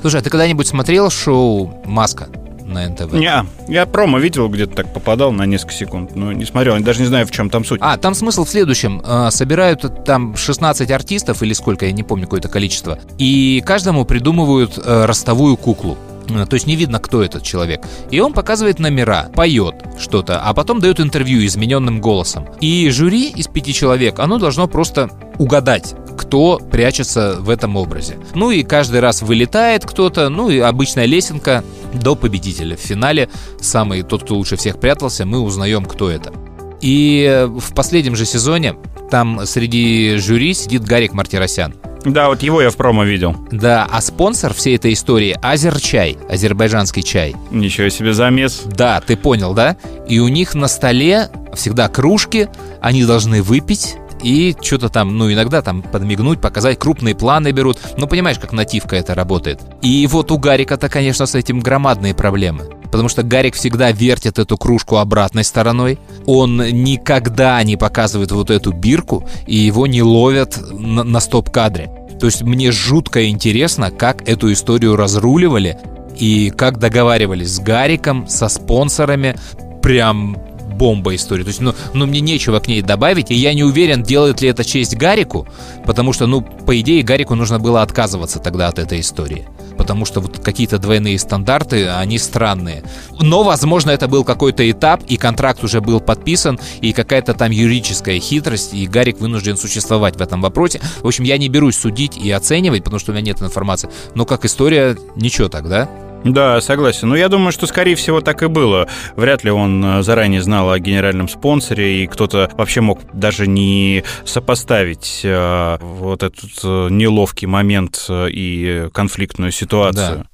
[0.00, 2.30] Слушай, а ты когда-нибудь смотрел шоу «Маска»?
[2.72, 3.12] На НТВ.
[3.12, 7.06] Не, я промо видел, где-то так попадал на несколько секунд, но не смотрел, даже не
[7.06, 7.80] знаю, в чем там суть.
[7.82, 9.02] А, там смысл в следующем.
[9.04, 14.78] Э, собирают там 16 артистов или сколько, я не помню какое-то количество, и каждому придумывают
[14.78, 15.98] э, ростовую куклу.
[16.28, 17.86] Э, то есть не видно, кто этот человек.
[18.10, 22.48] И он показывает номера, поет что-то, а потом дает интервью измененным голосом.
[22.60, 28.18] И жюри из пяти человек, оно должно просто угадать, кто прячется в этом образе.
[28.34, 32.76] Ну и каждый раз вылетает кто-то, ну и обычная лесенка до победителя.
[32.76, 33.28] В финале
[33.60, 36.32] самый тот, кто лучше всех прятался, мы узнаем, кто это.
[36.80, 38.74] И в последнем же сезоне
[39.10, 41.74] там среди жюри сидит Гарик Мартиросян.
[42.04, 43.36] Да, вот его я в промо видел.
[43.52, 47.36] Да, а спонсор всей этой истории Азерчай, азербайджанский чай.
[47.52, 48.62] Ничего себе замес.
[48.64, 49.76] Да, ты понял, да?
[50.08, 52.48] И у них на столе всегда кружки,
[52.80, 57.78] они должны выпить и что-то там, ну, иногда там подмигнуть, показать, крупные планы берут.
[57.96, 59.60] Ну, понимаешь, как нативка это работает.
[59.82, 62.68] И вот у Гарика-то, конечно, с этим громадные проблемы.
[62.92, 65.98] Потому что Гарик всегда вертит эту кружку обратной стороной.
[66.26, 71.90] Он никогда не показывает вот эту бирку, и его не ловят на, на стоп-кадре.
[72.20, 75.78] То есть мне жутко интересно, как эту историю разруливали
[76.16, 79.36] и как договаривались с Гариком, со спонсорами.
[79.82, 80.36] Прям
[80.72, 81.44] бомба история.
[81.44, 84.48] То есть, ну, ну, мне нечего к ней добавить, и я не уверен, делает ли
[84.48, 85.46] это честь Гарику,
[85.86, 89.46] потому что, ну, по идее, Гарику нужно было отказываться тогда от этой истории.
[89.76, 92.82] Потому что вот какие-то двойные стандарты, они странные.
[93.20, 98.20] Но, возможно, это был какой-то этап, и контракт уже был подписан, и какая-то там юридическая
[98.20, 100.80] хитрость, и Гарик вынужден существовать в этом вопросе.
[101.00, 103.88] В общем, я не берусь судить и оценивать, потому что у меня нет информации.
[104.14, 105.88] Но как история, ничего тогда.
[106.24, 107.08] Да, согласен.
[107.08, 108.88] Но ну, я думаю, что, скорее всего, так и было.
[109.16, 114.04] Вряд ли он э, заранее знал о генеральном спонсоре, и кто-то вообще мог даже не
[114.24, 120.18] сопоставить э, вот этот э, неловкий момент и конфликтную ситуацию.
[120.18, 120.26] Да.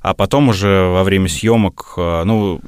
[0.00, 2.60] А потом уже во время съемок, ну,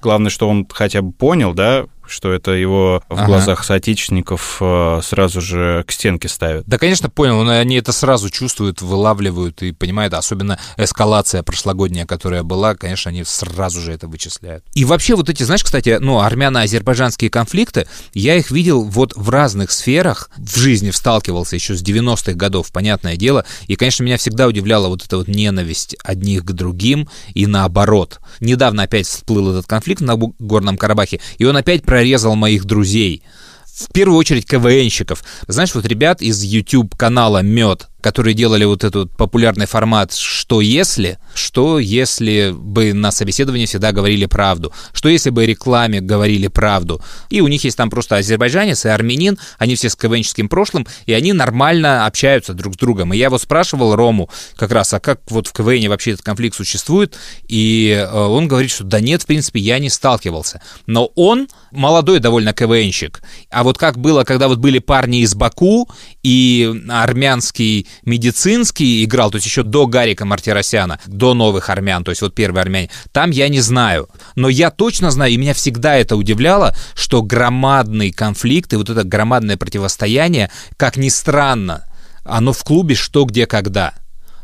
[0.00, 3.26] главное, что он хотя бы понял, да, что это его в ага.
[3.26, 6.64] глазах соотечественников э, сразу же к стенке ставят.
[6.66, 12.42] Да, конечно, понял, но они это сразу чувствуют, вылавливают и понимают, особенно эскалация прошлогодняя, которая
[12.42, 14.64] была, конечно, они сразу же это вычисляют.
[14.74, 19.70] И вообще вот эти, знаешь, кстати, ну, армяно-азербайджанские конфликты, я их видел вот в разных
[19.70, 24.88] сферах, в жизни сталкивался еще с 90-х годов, понятное дело, и, конечно, меня всегда удивляла
[24.88, 28.20] вот эта вот ненависть одних к другим и наоборот.
[28.40, 33.24] Недавно опять всплыл этот конфликт на Горном Карабахе, и он опять про прорезал моих друзей.
[33.64, 35.24] В первую очередь КВНщиков.
[35.48, 41.18] Знаешь, вот ребят из YouTube канала Мед, которые делали вот этот популярный формат «Что если?»,
[41.34, 47.02] что если бы на собеседовании всегда говорили правду, что если бы рекламе говорили правду.
[47.30, 51.12] И у них есть там просто азербайджанец и армянин, они все с КВНческим прошлым, и
[51.12, 53.12] они нормально общаются друг с другом.
[53.12, 56.56] И я вот спрашивал Рому как раз, а как вот в КВНе вообще этот конфликт
[56.56, 57.16] существует,
[57.48, 60.60] и э, он говорит, что да нет, в принципе, я не сталкивался.
[60.86, 63.22] Но он молодой довольно КВНщик.
[63.50, 65.88] А вот как было, когда вот были парни из Баку,
[66.22, 72.22] и армянский медицинский играл, то есть еще до Гарика Мартиросяна, до новых армян, то есть
[72.22, 74.08] вот первые армяне, там я не знаю.
[74.34, 79.04] Но я точно знаю, и меня всегда это удивляло, что громадный конфликт и вот это
[79.04, 81.84] громадное противостояние, как ни странно,
[82.24, 83.94] оно в клубе что, где, когда.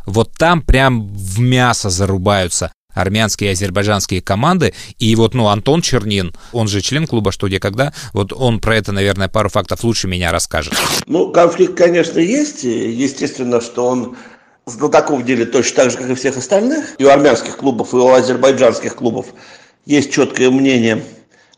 [0.06, 4.74] Вот там прям в мясо зарубаются армянские и азербайджанские команды.
[4.98, 8.76] И вот, ну, Антон Чернин, он же член клуба «Что, где, когда», вот он про
[8.76, 10.74] это, наверное, пару фактов лучше меня расскажет.
[11.06, 12.64] Ну, конфликт, конечно, есть.
[12.64, 14.16] Естественно, что он
[14.66, 16.94] знатоков в деле точно так же, как и всех остальных.
[16.98, 19.26] И у армянских клубов, и у азербайджанских клубов
[19.84, 21.04] есть четкое мнение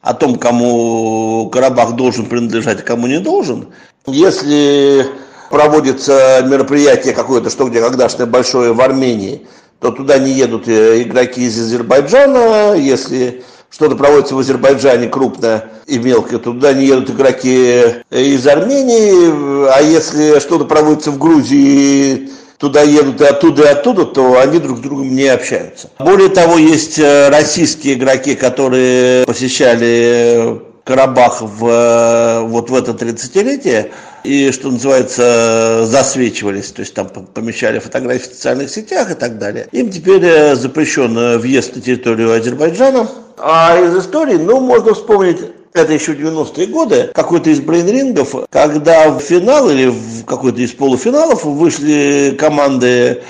[0.01, 3.69] о том, кому Карабах должен принадлежать, а кому не должен.
[4.07, 5.07] Если
[5.51, 9.47] проводится мероприятие какое-то, что где когдашное большое в Армении,
[9.81, 15.99] то туда не едут э, игроки из Азербайджана, если что-то проводится в Азербайджане крупное и
[15.99, 22.31] мелкое, то туда не едут игроки э, из Армении, а если что-то проводится в Грузии,
[22.59, 25.91] туда едут и оттуда, и оттуда, то они друг с другом не общаются.
[25.99, 33.91] Более того, есть э, российские игроки, которые посещали Карабах в, вот в это 30-летие,
[34.25, 39.69] и, что называется, засвечивались, то есть там помещали фотографии в социальных сетях и так далее.
[39.73, 43.09] Им теперь э, запрещен въезд на территорию Азербайджана.
[43.39, 45.39] А из истории, ну, можно вспомнить
[45.77, 51.45] это еще 90-е годы, какой-то из брейнрингов, когда в финал или в какой-то из полуфиналов
[51.45, 53.23] вышли команды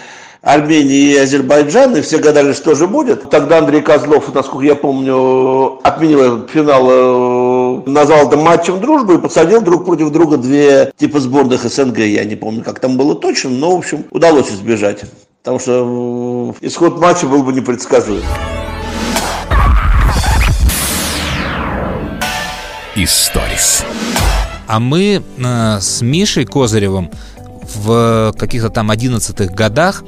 [0.43, 3.29] Армении и Азербайджана, и все гадали, что же будет.
[3.31, 6.95] Тогда Андрей Козлов, насколько я помню, отменил этот финал, э,
[7.87, 11.99] назвал это матчем дружбы и посадил друг против друга две типа сборных СНГ.
[11.99, 15.05] Я не помню, как там было точно, но, в общем, удалось избежать.
[15.43, 18.25] Потому что исход матча был бы непредсказуем.
[22.97, 23.85] Историс.
[24.67, 27.11] А мы э, с Мишей Козыревым
[27.75, 30.03] в каких-то там 11-х годах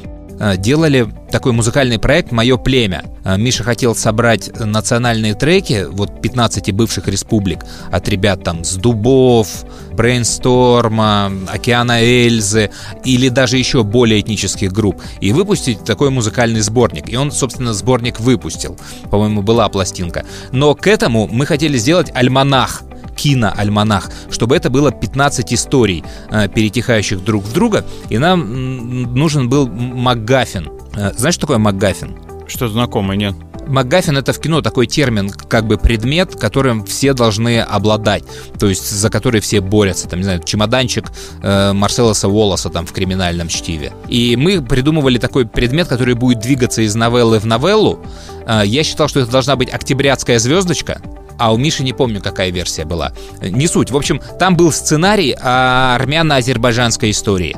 [0.56, 3.04] делали такой музыкальный проект «Мое племя».
[3.24, 9.48] Э, Миша хотел собрать национальные треки, вот 15 бывших республик, от ребят там с Дубов,
[9.92, 12.70] Брейнсторма, Океана Эльзы
[13.04, 17.08] или даже еще более этнических групп, и выпустить такой музыкальный сборник.
[17.08, 18.78] И он, собственно, сборник выпустил.
[19.10, 20.24] По-моему, была пластинка.
[20.52, 22.82] Но к этому мы хотели сделать альманах–
[23.18, 29.66] киноальманах, чтобы это было 15 историй, э, перетекающих друг в друга, и нам нужен был
[29.68, 30.68] МакГаффин.
[30.94, 32.16] Э, знаешь, что такое МакГаффин?
[32.46, 33.34] Что знакомый, нет?
[33.68, 38.24] МакГаффин это в кино такой термин, как бы предмет, которым все должны обладать,
[38.58, 41.10] то есть за который все борются, там, не знаю, чемоданчик
[41.42, 43.92] э, Марселоса Уоллеса там в криминальном чтиве.
[44.08, 48.04] И мы придумывали такой предмет, который будет двигаться из новеллы в новеллу.
[48.46, 51.02] Э, я считал, что это должна быть октябрятская звездочка,
[51.38, 53.12] а у Миши не помню, какая версия была.
[53.40, 53.90] Не суть.
[53.90, 57.56] В общем, там был сценарий о армяно-азербайджанской истории.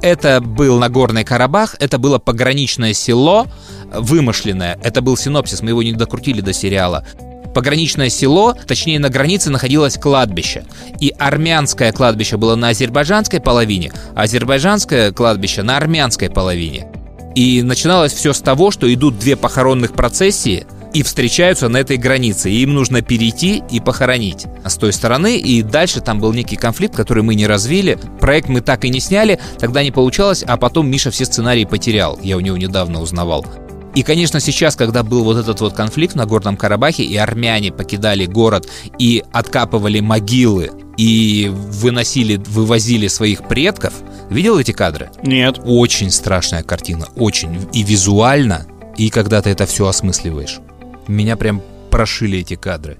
[0.00, 3.46] Это был Нагорный Карабах, это было пограничное село,
[3.92, 4.78] вымышленное.
[4.82, 7.04] Это был синопсис, мы его не докрутили до сериала
[7.54, 10.64] пограничное село, точнее на границе находилось кладбище.
[11.00, 16.86] И армянское кладбище было на азербайджанской половине, а азербайджанское кладбище на армянской половине.
[17.34, 22.50] И начиналось все с того, что идут две похоронных процессии– и встречаются на этой границе.
[22.50, 25.38] И им нужно перейти и похоронить с той стороны.
[25.38, 27.98] И дальше там был некий конфликт, который мы не развили.
[28.20, 32.18] Проект мы так и не сняли, тогда не получалось, а потом Миша все сценарии потерял.
[32.22, 33.44] Я у него недавно узнавал.
[33.94, 38.26] И, конечно, сейчас, когда был вот этот вот конфликт на Горном Карабахе, и армяне покидали
[38.26, 43.94] город и откапывали могилы, и выносили, вывозили своих предков,
[44.30, 45.10] видел эти кадры?
[45.22, 45.60] Нет.
[45.64, 47.68] Очень страшная картина, очень.
[47.72, 50.60] И визуально, и когда ты это все осмысливаешь.
[51.08, 52.98] Меня прям прошили эти кадры.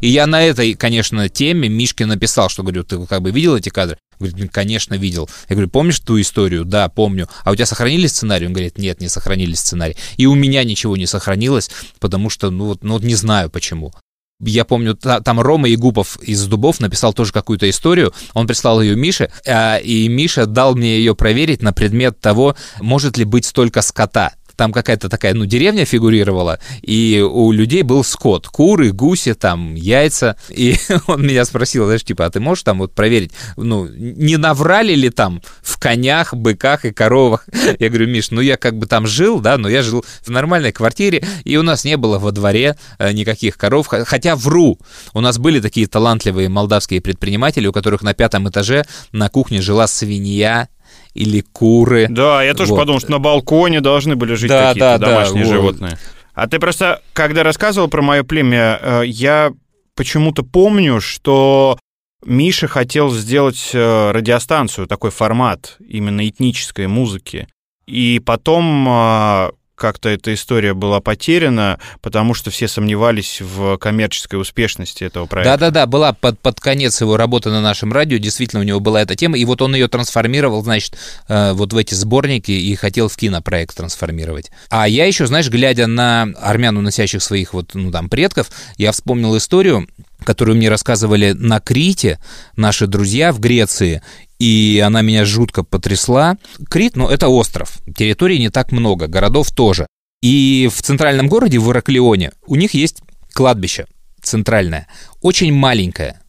[0.00, 3.70] И я на этой, конечно, теме Мишке написал, что, говорю, ты как бы видел эти
[3.70, 3.96] кадры?
[4.18, 5.28] Говорит, «Ну, конечно, видел.
[5.48, 6.64] Я говорю, помнишь ту историю?
[6.64, 7.28] Да, помню.
[7.44, 8.46] А у тебя сохранились сценарий?
[8.46, 9.96] Он говорит, нет, не сохранились сценарий.
[10.16, 13.92] И у меня ничего не сохранилось, потому что, ну вот, ну вот не знаю почему.
[14.40, 19.30] Я помню, там Рома Егупов из Дубов написал тоже какую-то историю, он прислал ее Мише,
[19.46, 24.34] а, и Миша дал мне ее проверить на предмет того, может ли быть столько скота
[24.56, 30.36] там какая-то такая, ну, деревня фигурировала, и у людей был скот, куры, гуси, там, яйца,
[30.48, 34.94] и он меня спросил, знаешь, типа, а ты можешь там вот проверить, ну, не наврали
[34.94, 37.46] ли там в конях, быках и коровах?
[37.78, 40.72] Я говорю, Миш, ну, я как бы там жил, да, но я жил в нормальной
[40.72, 44.78] квартире, и у нас не было во дворе э, никаких коров, хотя вру,
[45.12, 49.86] у нас были такие талантливые молдавские предприниматели, у которых на пятом этаже на кухне жила
[49.86, 50.68] свинья,
[51.16, 52.06] или куры.
[52.08, 52.80] Да, я тоже вот.
[52.80, 55.90] подумал, что на балконе должны были жить да, какие-то да, домашние да, животные.
[55.92, 56.00] Вот.
[56.34, 59.52] А ты просто, когда рассказывал про мое племя, э, я
[59.94, 61.78] почему-то помню, что
[62.24, 67.48] Миша хотел сделать э, радиостанцию, такой формат именно этнической музыки.
[67.86, 75.04] И потом э, как-то эта история была потеряна, потому что все сомневались в коммерческой успешности
[75.04, 75.52] этого проекта.
[75.52, 79.14] Да-да-да, была под, под конец его работы на нашем радио, действительно у него была эта
[79.14, 80.96] тема, и вот он ее трансформировал, значит,
[81.28, 84.50] э, вот в эти сборники и хотел в кинопроект трансформировать.
[84.70, 89.36] А я еще, знаешь, глядя на армян, уносящих своих вот, ну, там, предков, я вспомнил
[89.36, 89.86] историю,
[90.26, 92.20] которую мне рассказывали на Крите
[92.56, 94.02] наши друзья в Греции,
[94.38, 96.36] и она меня жутко потрясла.
[96.68, 99.86] Крит, ну, это остров, территории не так много, городов тоже.
[100.20, 103.00] И в центральном городе, в Ираклионе, у них есть
[103.32, 103.86] кладбище
[104.22, 104.88] центральное,
[105.22, 106.20] очень маленькое.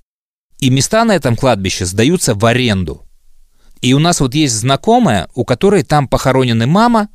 [0.60, 3.04] И места на этом кладбище сдаются в аренду.
[3.82, 7.10] И у нас вот есть знакомая, у которой там похоронены мама,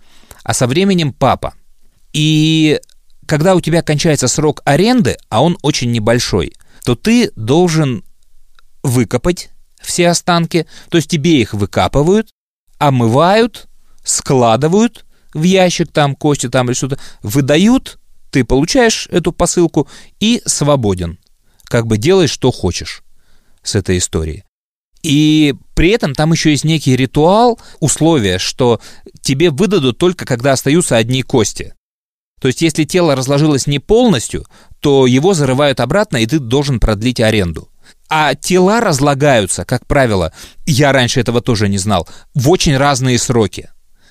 [0.45, 1.55] а со временем папа.
[2.13, 2.81] И
[3.27, 6.53] когда у тебя кончается срок аренды, а он очень небольшой,
[6.85, 8.05] то ты должен
[8.83, 12.31] выкопать все останки, то есть тебе их выкапывают,
[12.79, 13.69] омывают,
[14.05, 15.05] складывают
[15.35, 17.99] в ящик там кости там или что-то, выдают,
[18.31, 19.89] ты получаешь эту посылку
[20.21, 21.19] и свободен.
[21.65, 23.03] Как бы делай, что хочешь
[23.63, 24.45] с этой историей.
[25.03, 28.81] И при этом там еще есть некий ритуал, условие, что
[29.21, 31.75] тебе выдадут только когда остаются одни кости.
[32.41, 34.47] То есть если тело разложилось не полностью,
[34.83, 37.69] то его зарывают обратно, и ты должен продлить аренду.
[38.11, 40.33] А тела разлагаются, как правило,
[40.67, 43.71] я раньше этого тоже не знал, в очень разные сроки.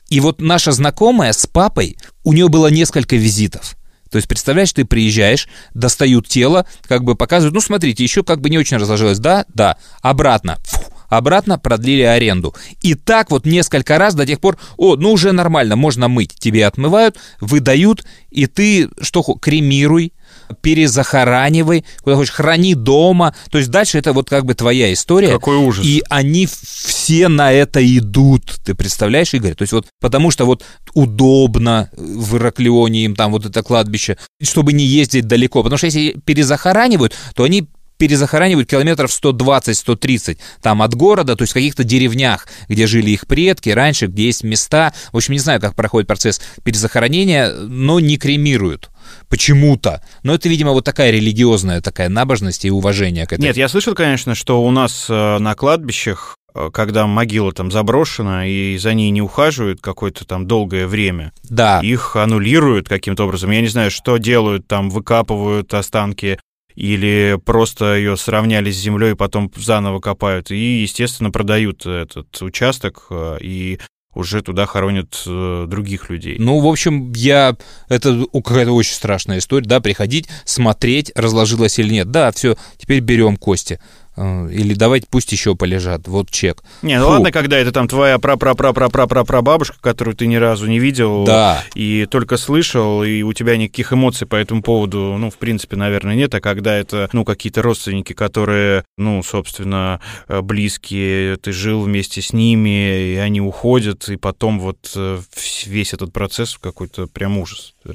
[0.10, 3.76] И вот наша знакомая с папой, у нее было несколько визитов.
[4.10, 8.50] То есть, представляешь, ты приезжаешь, достают тело, как бы показывают, ну, смотрите, еще как бы
[8.50, 12.56] не очень разложилось, да, да, обратно, Фу, обратно продлили аренду.
[12.82, 16.66] И так вот несколько раз до тех пор, о, ну, уже нормально, можно мыть, тебе
[16.66, 20.14] отмывают, выдают, и ты что, кремируй,
[20.54, 23.36] перезахоранивай, куда хочешь, храни дома.
[23.50, 25.30] То есть дальше это вот как бы твоя история.
[25.30, 25.86] Какой ужас.
[25.86, 28.60] И они все на это идут.
[28.64, 29.56] Ты представляешь, Игорь?
[29.56, 34.74] То есть вот потому что вот удобно в Ираклионе им там вот это кладбище, чтобы
[34.74, 35.64] не ездить далеко.
[35.64, 37.68] Потому что если перезахоранивают, то они
[38.02, 43.70] перезахоранивают километров 120-130 там от города, то есть в каких-то деревнях, где жили их предки
[43.70, 44.92] раньше, где есть места.
[45.12, 48.90] В общем, не знаю, как проходит процесс перезахоронения, но не кремируют
[49.30, 50.02] почему-то.
[50.24, 53.48] Но это, видимо, вот такая религиозная такая набожность и уважение к этому.
[53.48, 58.48] Нет, я слышал, конечно, что у нас э, на кладбищах э, когда могила там заброшена
[58.48, 61.80] и за ней не ухаживают какое-то там долгое время, да.
[61.82, 63.52] их аннулируют каким-то образом.
[63.52, 66.40] Я не знаю, что делают, там выкапывают останки
[66.76, 70.52] или просто ее сравняли с землей и потом заново копают.
[70.52, 73.80] И, естественно, продают этот участок э, и
[74.14, 76.36] уже туда хоронят э, других людей.
[76.40, 77.56] Ну, в общем, я...
[77.88, 82.12] Это какая-то очень страшная история, да, приходить, смотреть, разложилось или нет.
[82.12, 83.80] Да, все, теперь берем кости.
[84.18, 86.64] Э, или давайте пусть еще полежат, вот чек.
[86.82, 87.12] Не, ну Фу.
[87.12, 90.28] ладно, когда это там твоя пра пра пра пра пра пра пра бабушка, которую ты
[90.28, 91.64] ни разу не видел да.
[91.76, 96.16] и только слышал, и у тебя никаких эмоций по этому поводу, ну, в принципе, наверное,
[96.16, 102.22] нет, а когда это, ну, какие-то родственники, которые, ну, собственно, э, близкие, ты жил вместе
[102.22, 105.20] с ними, и они уходят, и потом вот э,
[105.66, 107.94] весь этот процесс какой-то прям ужас ты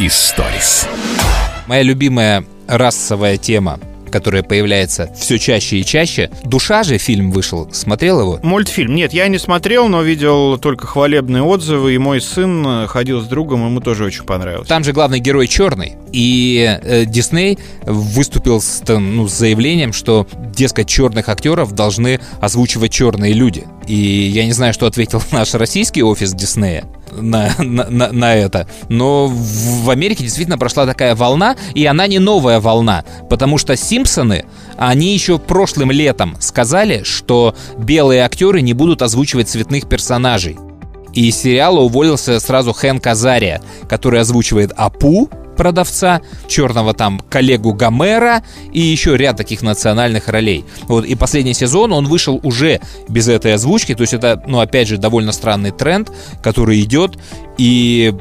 [0.00, 0.86] Историс.
[1.66, 3.80] Моя любимая расовая тема
[4.10, 6.30] которая появляется все чаще и чаще.
[6.42, 7.68] «Душа» же фильм вышел.
[7.74, 8.40] Смотрел его?
[8.42, 8.94] Мультфильм.
[8.94, 13.66] Нет, я не смотрел, но видел только хвалебные отзывы, и мой сын ходил с другом,
[13.66, 14.66] ему тоже очень понравилось.
[14.66, 15.96] Там же главный герой черный.
[16.10, 20.26] И э, Дисней выступил с, ну, с заявлением, что,
[20.56, 23.66] дескать, черных актеров должны озвучивать черные люди.
[23.86, 26.86] И я не знаю, что ответил наш российский офис Диснея
[27.20, 28.68] на, на, на это.
[28.88, 34.44] Но в Америке действительно прошла такая волна, и она не новая волна, потому что Симпсоны,
[34.76, 40.56] они еще прошлым летом сказали, что белые актеры не будут озвучивать цветных персонажей.
[41.14, 48.42] И из сериала уволился сразу Хэн Казария, который озвучивает Апу, продавца, черного там коллегу Гомера
[48.72, 50.64] и еще ряд таких национальных ролей.
[50.84, 54.88] Вот, и последний сезон он вышел уже без этой озвучки, то есть это, ну, опять
[54.88, 56.10] же, довольно странный тренд,
[56.42, 57.18] который идет,
[57.58, 58.14] и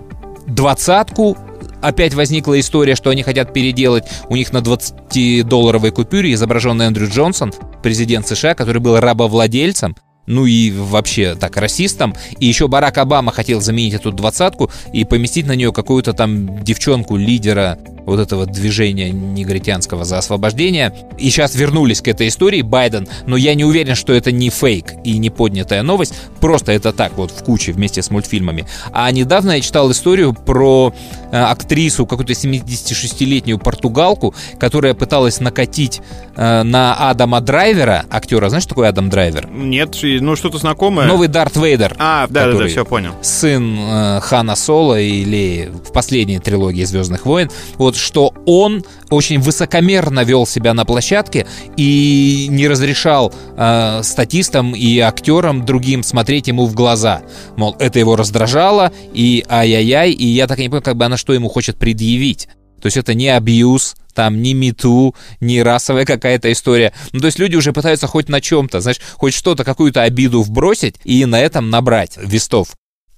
[0.47, 1.37] двадцатку
[1.81, 4.05] опять возникла история, что они хотят переделать.
[4.29, 9.95] У них на 20-долларовой купюре изображен Эндрю Джонсон, президент США, который был рабовладельцем
[10.27, 12.15] ну и вообще так расистом.
[12.39, 17.15] И еще Барак Обама хотел заменить эту двадцатку и поместить на нее какую-то там девчонку
[17.17, 20.93] лидера вот этого движения негритянского за освобождение.
[21.19, 24.93] И сейчас вернулись к этой истории Байден, но я не уверен, что это не фейк
[25.03, 28.65] и не поднятая новость, просто это так вот в куче вместе с мультфильмами.
[28.93, 30.93] А недавно я читал историю про
[31.31, 36.01] э, актрису, какую-то 76-летнюю португалку, которая пыталась накатить
[36.37, 38.47] э, на Адама Драйвера, актера.
[38.47, 39.49] Знаешь, что такое Адам Драйвер?
[39.51, 41.07] Нет, ну что-то знакомое.
[41.07, 41.93] Новый Дарт Вейдер.
[41.99, 43.11] А, да, да, да, все понял.
[43.21, 47.49] Сын э, Хана Соло или в последней трилогии Звездных войн.
[47.75, 54.99] Вот что он очень высокомерно вел себя на площадке и не разрешал э, статистам и
[54.99, 57.21] актерам другим смотреть ему в глаза.
[57.55, 61.17] Мол, это его раздражало, и ай-яй-яй, и я так и не понимаю, как бы она
[61.17, 62.47] что ему хочет предъявить.
[62.81, 66.93] То есть это не абьюз, там ни мету, ни расовая какая-то история.
[67.11, 70.95] Ну, то есть люди уже пытаются хоть на чем-то, знаешь, хоть что-то, какую-то обиду вбросить
[71.03, 72.69] и на этом набрать вестов.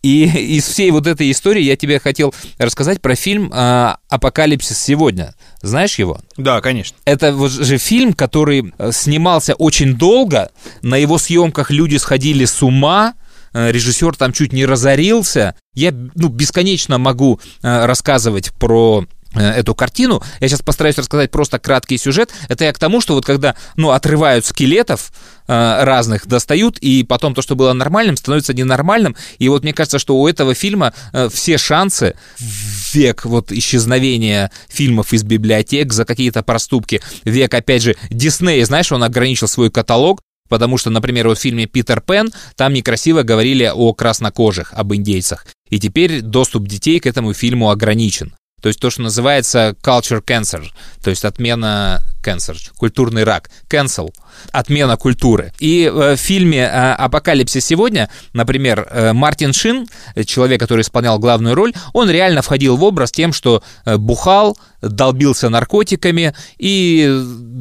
[0.01, 0.23] И
[0.57, 5.35] из всей вот этой истории я тебе хотел рассказать про фильм э, «Апокалипсис сегодня».
[5.61, 6.19] Знаешь его?
[6.37, 6.97] Да, конечно.
[7.05, 12.61] Это вот же фильм, который э, снимался очень долго, на его съемках люди сходили с
[12.63, 13.15] ума,
[13.53, 15.55] э, режиссер там чуть не разорился.
[15.73, 19.05] Я ну, бесконечно могу э, рассказывать про
[19.35, 20.23] эту картину.
[20.39, 22.31] Я сейчас постараюсь рассказать просто краткий сюжет.
[22.47, 25.11] Это я к тому, что вот когда, ну, отрывают скелетов
[25.47, 29.15] э, разных, достают, и потом то, что было нормальным, становится ненормальным.
[29.37, 34.51] И вот мне кажется, что у этого фильма э, все шансы в век вот исчезновения
[34.67, 40.21] фильмов из библиотек за какие-то проступки, век, опять же, Дисней, знаешь, он ограничил свой каталог,
[40.49, 45.45] Потому что, например, вот в фильме «Питер Пен» там некрасиво говорили о краснокожих, об индейцах.
[45.69, 48.33] И теперь доступ детей к этому фильму ограничен.
[48.61, 50.65] То есть то, что называется culture cancer,
[51.03, 54.09] то есть отмена cancer, культурный рак, cancel,
[54.51, 55.53] отмена культуры.
[55.59, 59.87] И э, в фильме э, «Апокалипсис сегодня», например, э, Мартин Шин,
[60.25, 66.33] человек, который исполнял главную роль, он реально входил в образ тем, что бухал, долбился наркотиками,
[66.57, 66.99] и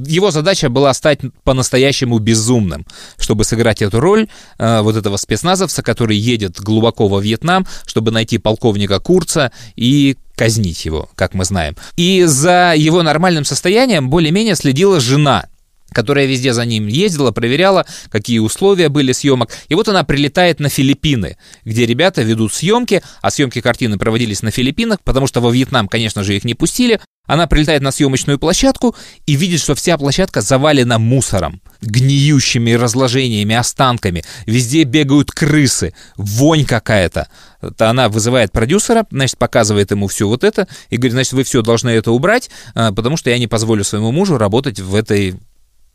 [0.06, 2.86] его задача была стать по-настоящему безумным,
[3.18, 4.28] чтобы сыграть эту роль
[4.58, 11.10] вот этого спецназовца, который едет глубоко во Вьетнам, чтобы найти полковника Курца и казнить его,
[11.16, 11.76] как мы знаем.
[11.96, 15.46] И за его нормальным состоянием более-менее следила жена,
[15.92, 19.50] которая везде за ним ездила, проверяла, какие условия были съемок.
[19.68, 24.50] И вот она прилетает на Филиппины, где ребята ведут съемки, а съемки картины проводились на
[24.50, 27.00] Филиппинах, потому что во Вьетнам, конечно же, их не пустили.
[27.26, 34.24] Она прилетает на съемочную площадку и видит, что вся площадка завалена мусором, гниющими разложениями, останками.
[34.46, 37.28] Везде бегают крысы, вонь какая-то.
[37.60, 41.60] Это она вызывает продюсера, значит, показывает ему все вот это и говорит, значит, вы все
[41.60, 45.34] должны это убрать, а, потому что я не позволю своему мужу работать в этой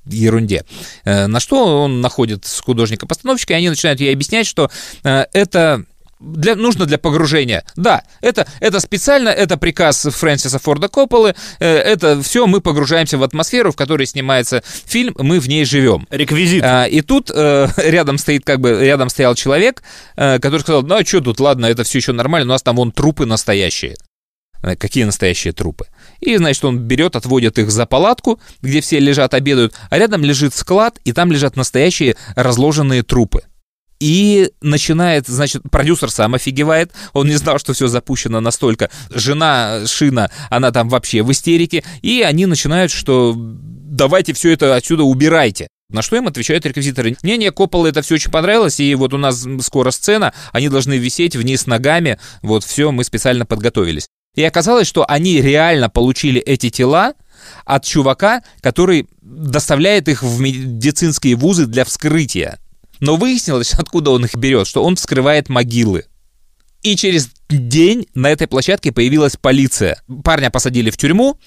[0.05, 0.65] ерунде.
[1.05, 4.69] Э, на что он находит художника-постановщика, и они начинают ей объяснять, что
[5.03, 5.85] э, это
[6.23, 7.63] для, нужно для погружения.
[7.75, 13.23] Да, это, это специально, это приказ Фрэнсиса Форда Копполы, э, это все, мы погружаемся в
[13.23, 16.07] атмосферу, в которой снимается фильм, мы в ней живем.
[16.09, 16.63] Реквизит.
[16.63, 19.83] А, и тут э, рядом стоит, как бы, рядом стоял человек,
[20.15, 22.77] э, который сказал, ну а что тут, ладно, это все еще нормально, у нас там
[22.77, 23.95] вон трупы настоящие.
[24.64, 25.88] Э, какие настоящие трупы.
[26.22, 30.55] И, значит, он берет, отводит их за палатку, где все лежат, обедают, а рядом лежит
[30.55, 33.43] склад, и там лежат настоящие разложенные трупы.
[33.99, 38.89] И начинает, значит, продюсер сам офигевает, он не знал, что все запущено настолько.
[39.09, 45.03] Жена Шина, она там вообще в истерике, и они начинают, что давайте все это отсюда
[45.03, 45.68] убирайте.
[45.89, 47.18] На что им отвечают реквизиторы?
[47.22, 51.36] Не-не, Коппола это все очень понравилось, и вот у нас скоро сцена, они должны висеть
[51.36, 54.07] вниз ногами, вот все, мы специально подготовились.
[54.36, 57.13] И оказалось, что они реально получили эти тела
[57.65, 62.59] от чувака, который доставляет их в медицинские вузы для вскрытия.
[62.99, 66.05] Но выяснилось, откуда он их берет, что он вскрывает могилы.
[66.81, 70.01] И через день на этой площадке появилась полиция.
[70.23, 71.39] Парня посадили в тюрьму,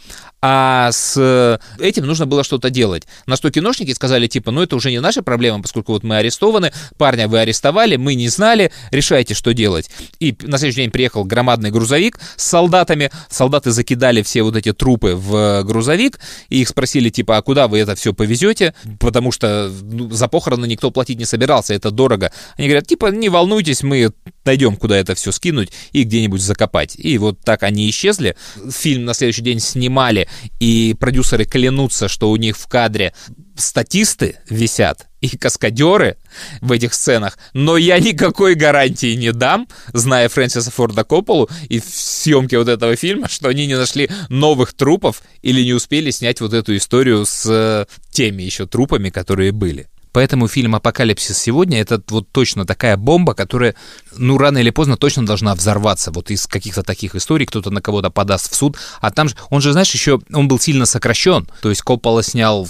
[0.48, 3.02] а с этим нужно было что-то делать.
[3.26, 6.72] На что киношники сказали, типа, ну это уже не наша проблема, поскольку вот мы арестованы,
[6.96, 9.90] парня вы арестовали, мы не знали, решайте, что делать.
[10.20, 15.14] И на следующий день приехал громадный грузовик с солдатами, солдаты закидали все вот эти трупы
[15.16, 20.10] в грузовик, и их спросили, типа, а куда вы это все повезете, потому что ну,
[20.12, 22.30] за похороны никто платить не собирался, это дорого.
[22.56, 24.12] Они говорят, типа, не волнуйтесь, мы
[24.44, 26.94] найдем, куда это все скинуть и где-нибудь закопать.
[26.96, 28.36] И вот так они исчезли.
[28.70, 30.28] Фильм на следующий день снимали,
[30.60, 33.12] и продюсеры клянутся, что у них в кадре
[33.56, 36.18] статисты висят и каскадеры
[36.60, 41.84] в этих сценах, но я никакой гарантии не дам, зная Фрэнсиса Форда Копполу и в
[41.86, 46.52] съемке вот этого фильма, что они не нашли новых трупов или не успели снять вот
[46.52, 49.88] эту историю с теми еще трупами, которые были.
[50.16, 53.74] Поэтому фильм «Апокалипсис сегодня»— это вот точно такая бомба, которая,
[54.16, 56.10] ну, рано или поздно точно должна взорваться.
[56.10, 58.78] Вот из каких-то таких историй кто-то на кого-то подаст в суд.
[59.02, 61.46] А там же, он же, знаешь, еще, он был сильно сокращен.
[61.60, 62.66] То есть Коппола снял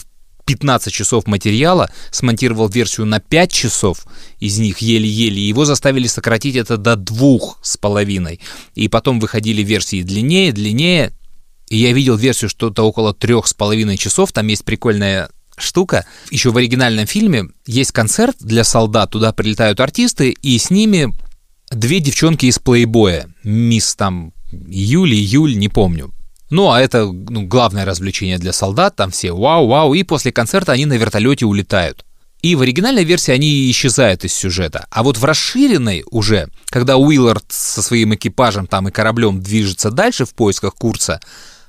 [0.46, 4.06] 15 часов материала, смонтировал версию на 5 часов,
[4.40, 8.40] из них еле-еле, его заставили сократить это до двух с половиной.
[8.74, 11.12] И потом выходили версии длиннее, длиннее,
[11.68, 16.06] и я видел версию что-то около трех с половиной часов, там есть прикольная штука.
[16.30, 21.12] Еще в оригинальном фильме есть концерт для солдат, туда прилетают артисты, и с ними
[21.70, 23.28] две девчонки из плейбоя.
[23.42, 26.12] Мисс там Юли, Юль, не помню.
[26.50, 30.86] Ну, а это ну, главное развлечение для солдат, там все вау-вау, и после концерта они
[30.86, 32.04] на вертолете улетают.
[32.42, 34.86] И в оригинальной версии они исчезают из сюжета.
[34.90, 40.24] А вот в расширенной уже, когда Уиллард со своим экипажем там и кораблем движется дальше
[40.26, 41.20] в поисках Курца,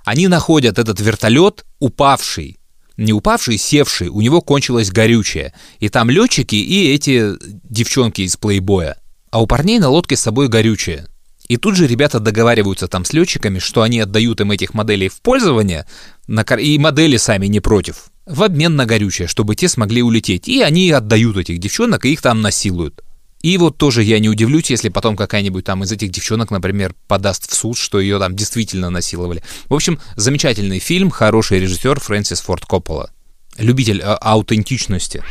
[0.06, 2.60] они находят этот вертолет, упавший
[2.98, 5.54] не упавший, севший, у него кончилось горючее.
[5.80, 7.34] И там летчики и эти
[7.64, 8.98] девчонки из плейбоя.
[9.30, 11.06] а у парней на лодке с собой горючее.
[11.48, 15.22] И тут же ребята договариваются там с летчиками, что они отдают им этих моделей в
[15.22, 15.86] пользование,
[16.28, 20.48] и модели сами не против, в обмен на горючее, чтобы те смогли улететь.
[20.48, 23.04] И они отдают этих девчонок, и их там насилуют.
[23.48, 27.50] И вот тоже я не удивлюсь, если потом какая-нибудь там из этих девчонок, например, подаст
[27.50, 29.41] в суд, что ее там действительно насиловали.
[29.70, 33.10] В общем, замечательный фильм, хороший режиссер Фрэнсис Форд Коппола.
[33.58, 35.24] Любитель а, аутентичности.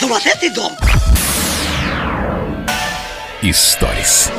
[0.00, 0.72] Сумасшедший дом.
[3.42, 4.30] Историс.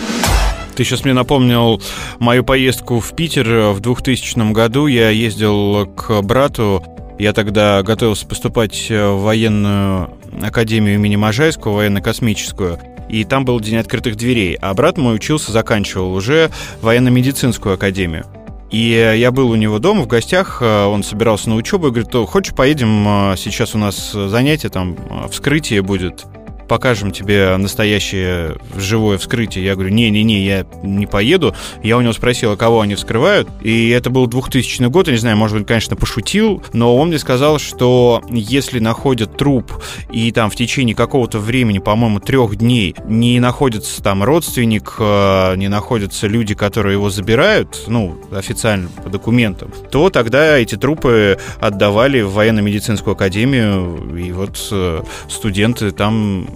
[0.76, 1.84] Ты сейчас мне напомнил
[2.18, 4.88] мою поездку в Питер в 2000 году.
[4.88, 6.95] Я ездил к брату.
[7.18, 10.10] Я тогда готовился поступать в военную
[10.42, 12.80] академию имени Можайского, военно-космическую.
[13.08, 14.58] И там был день открытых дверей.
[14.62, 16.50] А брат мой учился, заканчивал уже
[16.82, 18.26] военно-медицинскую академию.
[18.72, 22.54] И я был у него дома в гостях, он собирался на учебу и говорит, хочешь
[22.54, 24.98] поедем, сейчас у нас занятие, там
[25.32, 26.26] вскрытие будет
[26.68, 29.66] покажем тебе настоящее живое вскрытие.
[29.66, 31.56] Я говорю, не-не-не, я не поеду.
[31.84, 33.48] Я у него спросил, а кого они вскрывают.
[33.62, 37.20] И это был 2000 год, я не знаю, может быть, конечно, пошутил, но он мне
[37.20, 39.72] сказал, что если находят труп
[40.12, 45.68] и там в течение какого-то времени, по-моему, трех дней не находится там родственник, э, не
[45.68, 52.34] находятся люди, которые его забирают, ну, официально по документам, то тогда эти трупы отдавали в
[52.34, 56.48] военно-медицинскую академию, и вот э, студенты там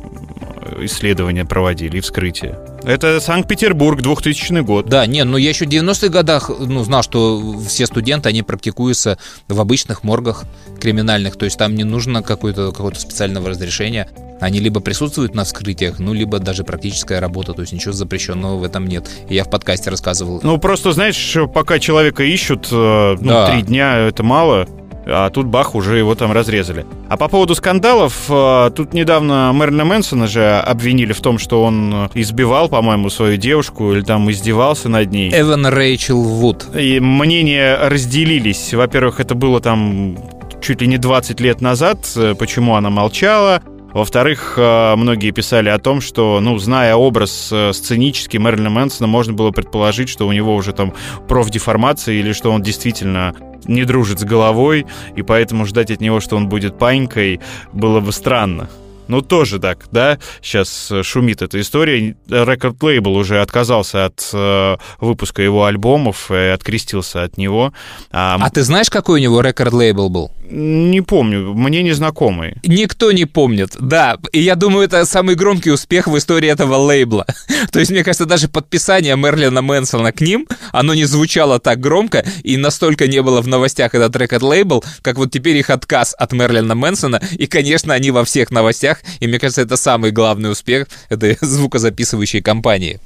[0.86, 2.58] исследования проводили и вскрытие.
[2.84, 4.88] Это Санкт-Петербург, 2000 год.
[4.88, 9.18] Да, не, ну я еще в 90-х годах ну, знал, что все студенты, они практикуются
[9.48, 10.46] в обычных моргах
[10.80, 14.08] криминальных, то есть там не нужно какое-то какое специального разрешения.
[14.40, 18.64] Они либо присутствуют на вскрытиях, ну, либо даже практическая работа, то есть ничего запрещенного в
[18.64, 19.10] этом нет.
[19.28, 20.40] И я в подкасте рассказывал.
[20.44, 23.52] Ну, просто, знаешь, пока человека ищут, ну, да.
[23.52, 24.66] три дня это мало
[25.12, 26.86] а тут бах, уже его там разрезали.
[27.10, 32.10] А по поводу скандалов, э, тут недавно Мэрина Мэнсона же обвинили в том, что он
[32.14, 35.32] избивал, по-моему, свою девушку или там издевался над ней.
[35.34, 36.68] Эван Рэйчел Вуд.
[36.76, 38.74] И мнения разделились.
[38.74, 40.18] Во-первых, это было там
[40.62, 43.62] чуть ли не 20 лет назад, э, почему она молчала.
[43.92, 49.50] Во-вторых, э, многие писали о том, что, ну, зная образ сценический Мэрилина Мэнсона, можно было
[49.50, 50.94] предположить, что у него уже там
[51.28, 53.34] профдеформация или что он действительно
[53.66, 54.86] не дружит с головой,
[55.16, 57.40] и поэтому ждать от него, что он будет панькой,
[57.74, 58.70] было бы странно.
[59.10, 60.20] Ну, тоже так, да?
[60.40, 62.16] Сейчас э, шумит эта история.
[62.30, 67.74] Рекорд-лейбл уже отказался от э, выпуска его альбомов и открестился от него.
[68.12, 70.32] А, а ты знаешь, какой у него рекорд-лейбл был?
[70.52, 72.56] Не помню, мне незнакомый.
[72.64, 74.18] Никто не помнит, да.
[74.32, 77.28] И я думаю, это самый громкий успех в истории этого лейбла.
[77.72, 82.26] То есть, мне кажется, даже подписание Мерлина Мэнсона к ним, оно не звучало так громко
[82.44, 86.74] и настолько не было в новостях этот рекорд-лейбл, как вот теперь их отказ от Мерлина
[86.74, 87.22] Мэнсона.
[87.34, 89.02] И, конечно, они во всех новостях.
[89.20, 93.00] И мне кажется, это самый главный успех этой звукозаписывающей компании.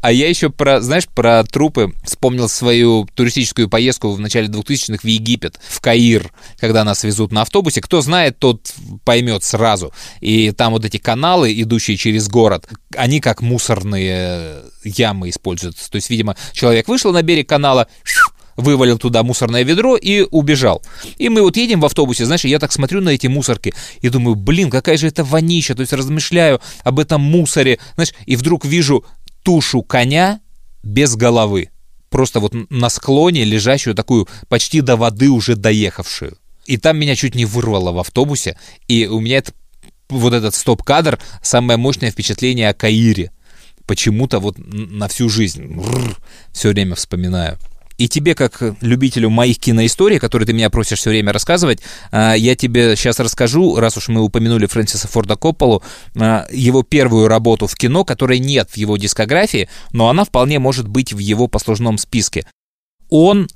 [0.00, 5.06] А я еще про, знаешь, про трупы вспомнил свою туристическую поездку в начале 2000-х в
[5.06, 7.80] Египет, в Каир, когда нас везут на автобусе.
[7.82, 8.72] Кто знает, тот
[9.04, 9.92] поймет сразу.
[10.20, 15.90] И там вот эти каналы, идущие через город, они как мусорные ямы используются.
[15.90, 17.86] То есть, видимо, человек вышел на берег канала,
[18.56, 20.82] вывалил туда мусорное ведро и убежал.
[21.18, 24.34] И мы вот едем в автобусе, знаешь, я так смотрю на эти мусорки и думаю,
[24.34, 29.04] блин, какая же это вонища, то есть размышляю об этом мусоре, знаешь, и вдруг вижу
[29.42, 30.40] тушу коня
[30.82, 31.70] без головы.
[32.08, 36.36] Просто вот на склоне лежащую такую почти до воды уже доехавшую.
[36.66, 38.56] И там меня чуть не вырвало в автобусе.
[38.88, 39.52] И у меня это,
[40.08, 43.30] вот этот стоп-кадр самое мощное впечатление о Каире.
[43.86, 45.82] Почему-то вот на всю жизнь.
[46.52, 47.58] Все время вспоминаю.
[48.00, 51.80] И тебе, как любителю моих киноисторий, которые ты меня просишь все время рассказывать,
[52.10, 55.82] а, я тебе сейчас расскажу, раз уж мы упомянули Фрэнсиса Форда Копполу,
[56.18, 60.88] а, его первую работу в кино, которой нет в его дискографии, но она вполне может
[60.88, 62.46] быть в его послужном списке.
[63.10, 63.48] Он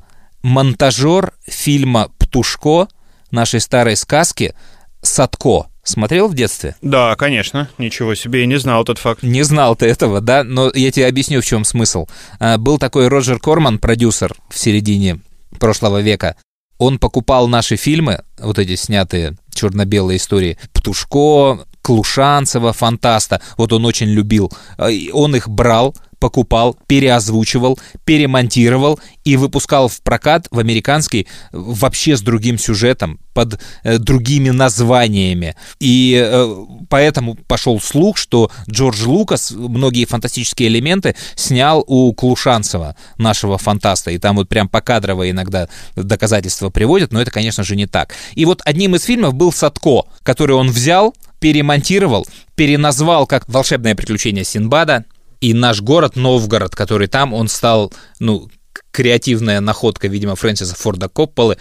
[0.43, 2.89] монтажер фильма «Птушко»,
[3.31, 4.55] нашей старой сказки
[5.01, 6.77] «Садко», Смотрел в детстве?
[6.81, 7.69] Да, конечно.
[7.77, 9.23] Ничего себе, я не знал этот факт.
[9.23, 10.43] Не знал ты этого, да?
[10.43, 12.07] Но я тебе объясню, в чем смысл.
[12.41, 15.21] А, был такой Роджер Корман, продюсер в середине
[15.61, 16.37] прошлого века.
[16.79, 24.09] Он покупал наши фильмы, вот эти снятые черно-белые истории, Птушко, Клушанцева, Фантаста, вот он очень
[24.09, 24.51] любил.
[24.79, 25.95] А, он их брал,
[26.25, 33.99] покупал, переозвучивал, перемонтировал и выпускал в прокат в американский вообще с другим сюжетом, под э,
[33.99, 35.55] другими названиями.
[35.81, 43.59] И э, поэтому пошел слух, что Джордж Лукас многие фантастические элементы снял у Клушанцева, нашего
[43.59, 44.11] фантаста.
[44.11, 48.15] И там вот прям покадрово иногда доказательства приводят, но это, конечно же, не так.
[48.35, 54.45] И вот одним из фильмов был «Садко», который он взял, перемонтировал, переназвал как «Волшебное приключение
[54.45, 55.05] Синбада»,
[55.45, 58.49] и наш город Новгород, который там, он стал, ну,
[58.93, 61.59] креативная находка, видимо, Фрэнсиса Форда Копполы,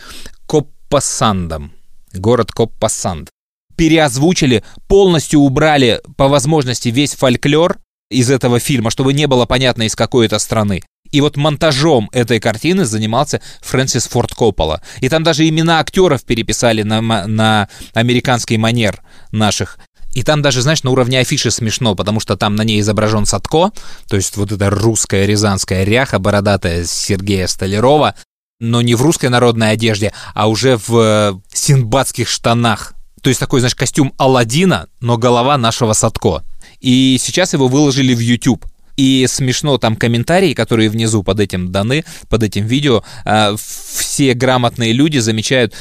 [0.47, 1.73] Коппасандом.
[2.13, 3.29] Город Коппасанд.
[3.75, 7.77] Переозвучили, полностью убрали по возможности весь фольклор
[8.09, 10.81] из этого фильма, чтобы не было понятно, из какой это страны.
[11.11, 14.81] И вот монтажом этой картины занимался Фрэнсис Форд Коппола.
[15.01, 19.77] И там даже имена актеров переписали на, на американский манер наших.
[20.13, 23.71] И там даже, знаешь, на уровне афиши смешно, потому что там на ней изображен Садко,
[24.07, 28.15] то есть вот эта русская рязанская ряха бородатая Сергея Столярова,
[28.59, 32.93] но не в русской народной одежде, а уже в э, синбадских штанах.
[33.21, 36.43] То есть такой, знаешь, костюм Алладина, но голова нашего Садко.
[36.79, 38.65] И сейчас его выложили в YouTube.
[38.95, 44.93] И смешно там комментарии, которые внизу под этим даны, под этим видео, э, все грамотные
[44.93, 45.73] люди замечают,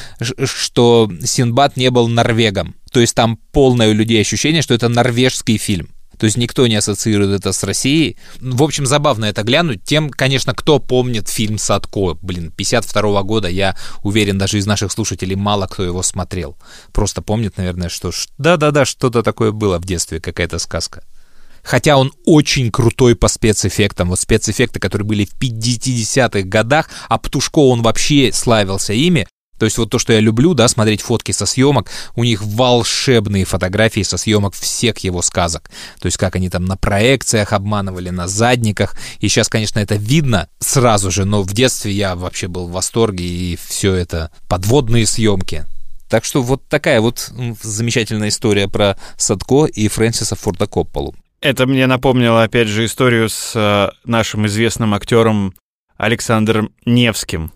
[0.44, 2.74] что Синбад не был норвегом.
[2.90, 5.90] То есть там полное у людей ощущение, что это норвежский фильм.
[6.18, 8.16] То есть никто не ассоциирует это с Россией.
[8.38, 9.82] В общем, забавно это глянуть.
[9.82, 14.92] Тем, конечно, кто помнит фильм «Садко», блин, 52 -го года, я уверен, даже из наших
[14.92, 16.56] слушателей мало кто его смотрел.
[16.92, 21.02] Просто помнит, наверное, что да-да-да, что-то такое было в детстве, какая-то сказка.
[21.62, 24.08] Хотя он очень крутой по спецэффектам.
[24.08, 29.26] Вот спецэффекты, которые были в 50-х годах, а Птушко он вообще славился ими.
[29.62, 33.44] То есть вот то, что я люблю, да, смотреть фотки со съемок, у них волшебные
[33.44, 35.70] фотографии со съемок всех его сказок.
[36.00, 38.96] То есть как они там на проекциях обманывали, на задниках.
[39.20, 43.24] И сейчас, конечно, это видно сразу же, но в детстве я вообще был в восторге,
[43.24, 45.64] и все это подводные съемки.
[46.08, 47.30] Так что вот такая вот
[47.62, 51.14] замечательная история про Садко и Фрэнсиса Форда Копполу.
[51.42, 55.54] Это мне напомнило, опять же, историю с э, нашим известным актером
[55.96, 57.52] Александром Невским.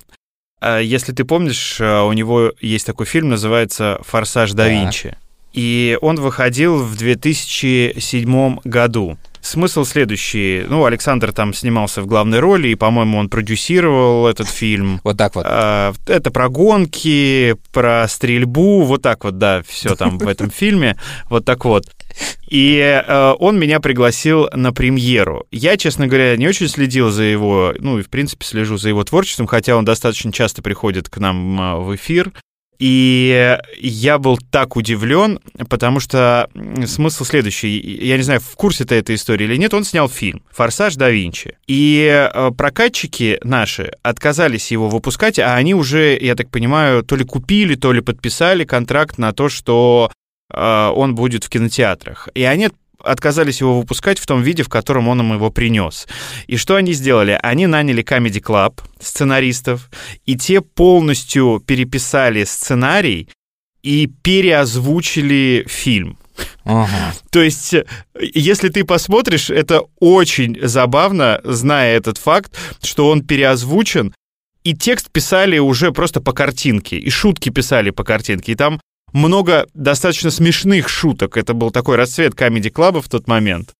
[0.60, 5.16] А если ты помнишь, э, у него есть такой фильм, называется «Форсаж да Винчи».
[5.52, 9.18] И он выходил в 2007 году.
[9.46, 10.64] Смысл следующий.
[10.68, 15.00] Ну, Александр там снимался в главной роли, и, по-моему, он продюсировал этот фильм.
[15.06, 15.46] Вот так вот.
[15.48, 20.98] А, это про гонки, про стрельбу, вот так вот, да, все там в этом фильме.
[21.30, 21.84] Вот так вот.
[22.48, 25.46] И э, он меня пригласил на премьеру.
[25.52, 29.04] Я, честно говоря, не очень следил за его, ну и в принципе слежу за его
[29.04, 32.32] творчеством, хотя он достаточно часто приходит к нам э, в эфир.
[32.78, 36.48] И я был так удивлен, потому что
[36.86, 37.78] смысл следующий.
[37.78, 41.10] Я не знаю, в курсе ты этой истории или нет, он снял фильм «Форсаж да
[41.10, 41.56] Винчи».
[41.66, 47.24] И э, прокатчики наши отказались его выпускать, а они уже, я так понимаю, то ли
[47.24, 50.10] купили, то ли подписали контракт на то, что
[50.52, 52.28] э, он будет в кинотеатрах.
[52.34, 52.70] И они
[53.06, 56.06] отказались его выпускать в том виде, в котором он им его принес.
[56.46, 57.38] И что они сделали?
[57.42, 59.90] Они наняли Comedy Club, сценаристов,
[60.24, 63.28] и те полностью переписали сценарий
[63.82, 66.18] и переозвучили фильм.
[66.64, 67.14] Ага.
[67.30, 67.74] То есть,
[68.20, 74.12] если ты посмотришь, это очень забавно, зная этот факт, что он переозвучен,
[74.64, 78.80] и текст писали уже просто по картинке, и шутки писали по картинке, и там
[79.16, 81.36] много достаточно смешных шуток.
[81.36, 83.70] Это был такой расцвет Club в тот момент.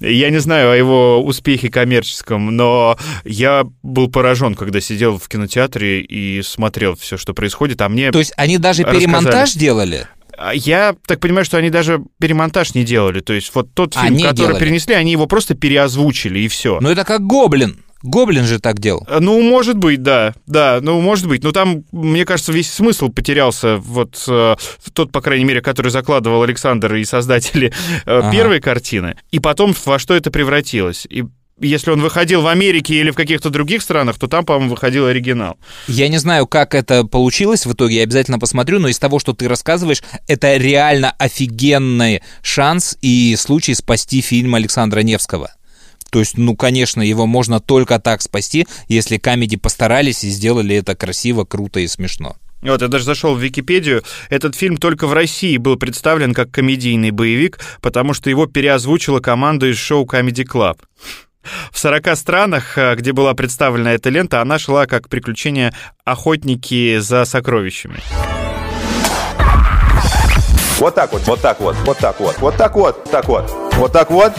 [0.00, 6.00] Я не знаю о его успехе коммерческом, но я был поражен, когда сидел в кинотеатре
[6.00, 8.10] и смотрел все, что происходит, а мне...
[8.10, 9.04] То есть они даже рассказали.
[9.04, 10.08] перемонтаж делали?
[10.36, 13.20] А я так понимаю, что они даже перемонтаж не делали.
[13.20, 14.60] То есть вот тот фильм, а, который делали.
[14.60, 16.78] перенесли, они его просто переозвучили, и все.
[16.80, 17.84] Ну это как «Гоблин».
[18.04, 19.06] Гоблин же так делал.
[19.08, 20.34] Э, ну, может быть, да.
[20.46, 21.42] Да, ну, может быть.
[21.42, 23.78] Но там, мне кажется, весь смысл потерялся.
[23.78, 24.56] Вот э,
[24.92, 27.72] тот, по крайней мере, который закладывал Александр и создатели
[28.04, 28.30] э, ага.
[28.30, 29.16] первой картины.
[29.30, 31.06] И потом во что это превратилось.
[31.08, 31.24] И
[31.60, 35.56] если он выходил в Америке или в каких-то других странах, то там, по-моему, выходил оригинал.
[35.86, 39.32] Я не знаю, как это получилось в итоге, я обязательно посмотрю, но из того, что
[39.32, 45.52] ты рассказываешь, это реально офигенный шанс и случай спасти фильм Александра Невского.
[46.14, 50.94] То есть, ну, конечно, его можно только так спасти, если камеди постарались и сделали это
[50.94, 52.36] красиво, круто и смешно.
[52.62, 54.04] Вот, я даже зашел в Википедию.
[54.30, 59.66] Этот фильм только в России был представлен как комедийный боевик, потому что его переозвучила команда
[59.66, 60.78] из шоу Comedy Club.
[61.72, 67.24] В 40 странах, э, где была представлена эта лента, она шла как приключение охотники за
[67.24, 67.98] сокровищами.
[70.78, 73.92] Вот так вот, вот так вот, вот так вот, вот так вот, так вот, вот
[73.92, 74.32] так вот.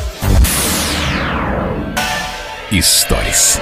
[2.78, 3.62] Историс.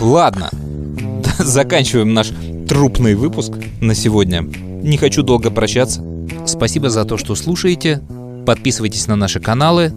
[0.00, 0.50] Ладно,
[1.38, 2.32] заканчиваем наш
[2.68, 4.40] трупный выпуск на сегодня.
[4.42, 6.04] Не хочу долго прощаться.
[6.44, 8.00] Спасибо за то, что слушаете.
[8.44, 9.92] Подписывайтесь на наши каналы.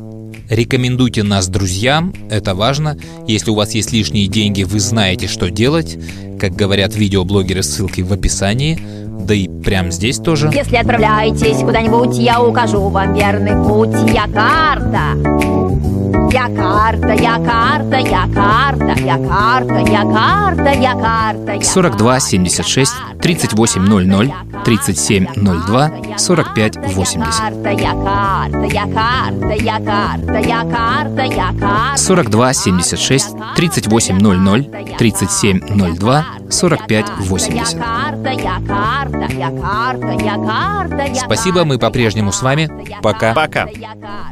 [0.48, 3.00] Рекомендуйте нас друзьям, это важно.
[3.28, 5.98] Если у вас есть лишние деньги, вы знаете, что делать.
[6.40, 8.80] Как говорят видеоблогеры, ссылки в описании.
[9.26, 10.52] Да и прямо здесь тоже.
[10.54, 14.14] Если отправляетесь куда-нибудь, я укажу вам верный путь.
[14.14, 16.05] Я карта.
[16.36, 21.62] Я карта, я карта, я карта, я карта, я карта, я карта.
[21.64, 24.34] 42 76 38 00
[24.66, 27.40] 37 02 45 80.
[27.40, 31.98] Карта, я карта, я карта, я карта, я карта, я карта.
[31.98, 34.64] 42 76 38 00
[34.98, 35.62] 37
[35.96, 37.80] 02 45 80.
[37.80, 42.70] Карта, я карта, я карта, я карта, я Спасибо, мы по-прежнему с вами.
[43.02, 43.34] Пока.
[43.34, 43.68] Пока.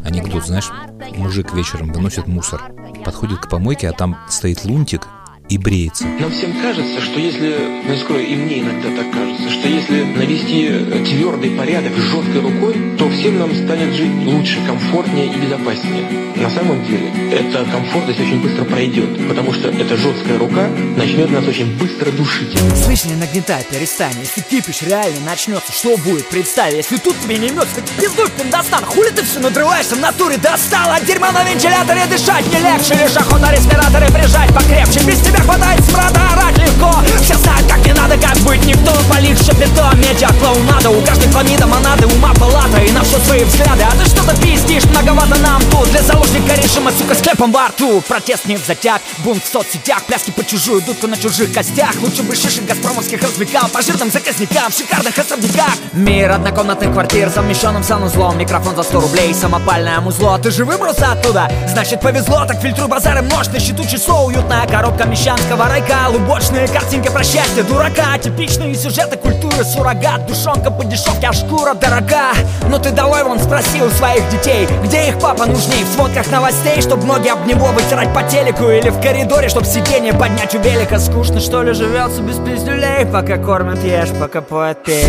[0.04, 0.70] Анекдот, знаешь,
[1.16, 2.62] мужик вечером выносит мусор,
[3.06, 5.08] подходит к помойке, а там стоит лунтик
[5.50, 6.06] и бреется.
[6.20, 7.56] Нам всем кажется, что если,
[7.88, 10.68] ну, скажу, и мне иногда так кажется, что если навести
[11.04, 16.06] твердый порядок жесткой рукой, то всем нам станет жить лучше, комфортнее и безопаснее.
[16.36, 20.68] На самом деле, эта комфортность очень быстро пройдет, потому что эта жесткая рука
[20.98, 22.58] начнет нас очень быстро душить.
[22.84, 27.48] Слышь, не нагнетай, перестань Если кипиш реально начнется, что будет, представь Если тут тебе не
[27.48, 32.06] имется, так пиздуй в пиндостан Хули ты все надрываешься, в натуре достала Дерьмо на вентиляторе
[32.08, 36.92] дышать не легче Лишь охота респираторы прижать покрепче Без тебя хватает смрада, орать легко.
[37.22, 38.92] Все знают, как не надо, как быть никто.
[39.10, 40.90] Полив шапито, медиа, клоунада.
[40.90, 42.80] У каждой хламида монады, ума палата.
[42.80, 45.90] И на все свои взгляды, а ты что-то пиздишь Многовато нам тут.
[45.92, 48.02] Для заложника режима Сука, с клепом во рту.
[48.08, 50.04] Протест не затяг, бунт в соцсетях.
[50.04, 51.94] Пляски по чужую, дудку на чужих костях.
[52.02, 55.74] Лучше бы шишек газпромовских развлекал По жирным заказникам, в шикарных особняках.
[55.94, 60.38] Мир однокомнатных квартир, совмещенным санузлом Микрофон за 100 рублей, самопальное музло.
[60.40, 61.52] Ты же выбрался оттуда?
[61.68, 67.10] Значит повезло, так фильтруй базары множь На счету часов уютная коробка мещанского райка Лубочные картинки
[67.10, 68.18] про счастье дурака.
[68.18, 72.34] Типичные сюжеты культуры, суррогат Душонка по дешевке, а шкура дорога.
[72.68, 75.86] Но ты долой вон спроси у своих детей Где их папа нужней.
[75.86, 80.14] В сводках новостей Чтоб ноги об него вытирать по телеку Или в коридоре, чтоб сиденье
[80.14, 81.00] поднять у велика.
[81.00, 83.06] Скучно что ли живется без пиздюлей?
[83.06, 85.06] Пока кормят ешь, пока поет пей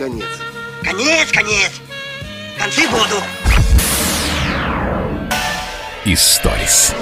[0.00, 0.24] конец?
[0.82, 1.72] Конец, конец.
[2.58, 3.22] Концы буду.
[6.06, 6.94] Историс.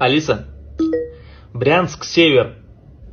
[0.00, 0.46] Алиса,
[1.52, 2.54] Брянск, север.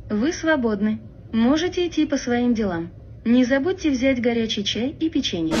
[0.08, 1.00] Вы свободны.
[1.34, 2.90] Можете идти по своим делам.
[3.26, 5.54] Не забудьте взять горячий чай и печенье.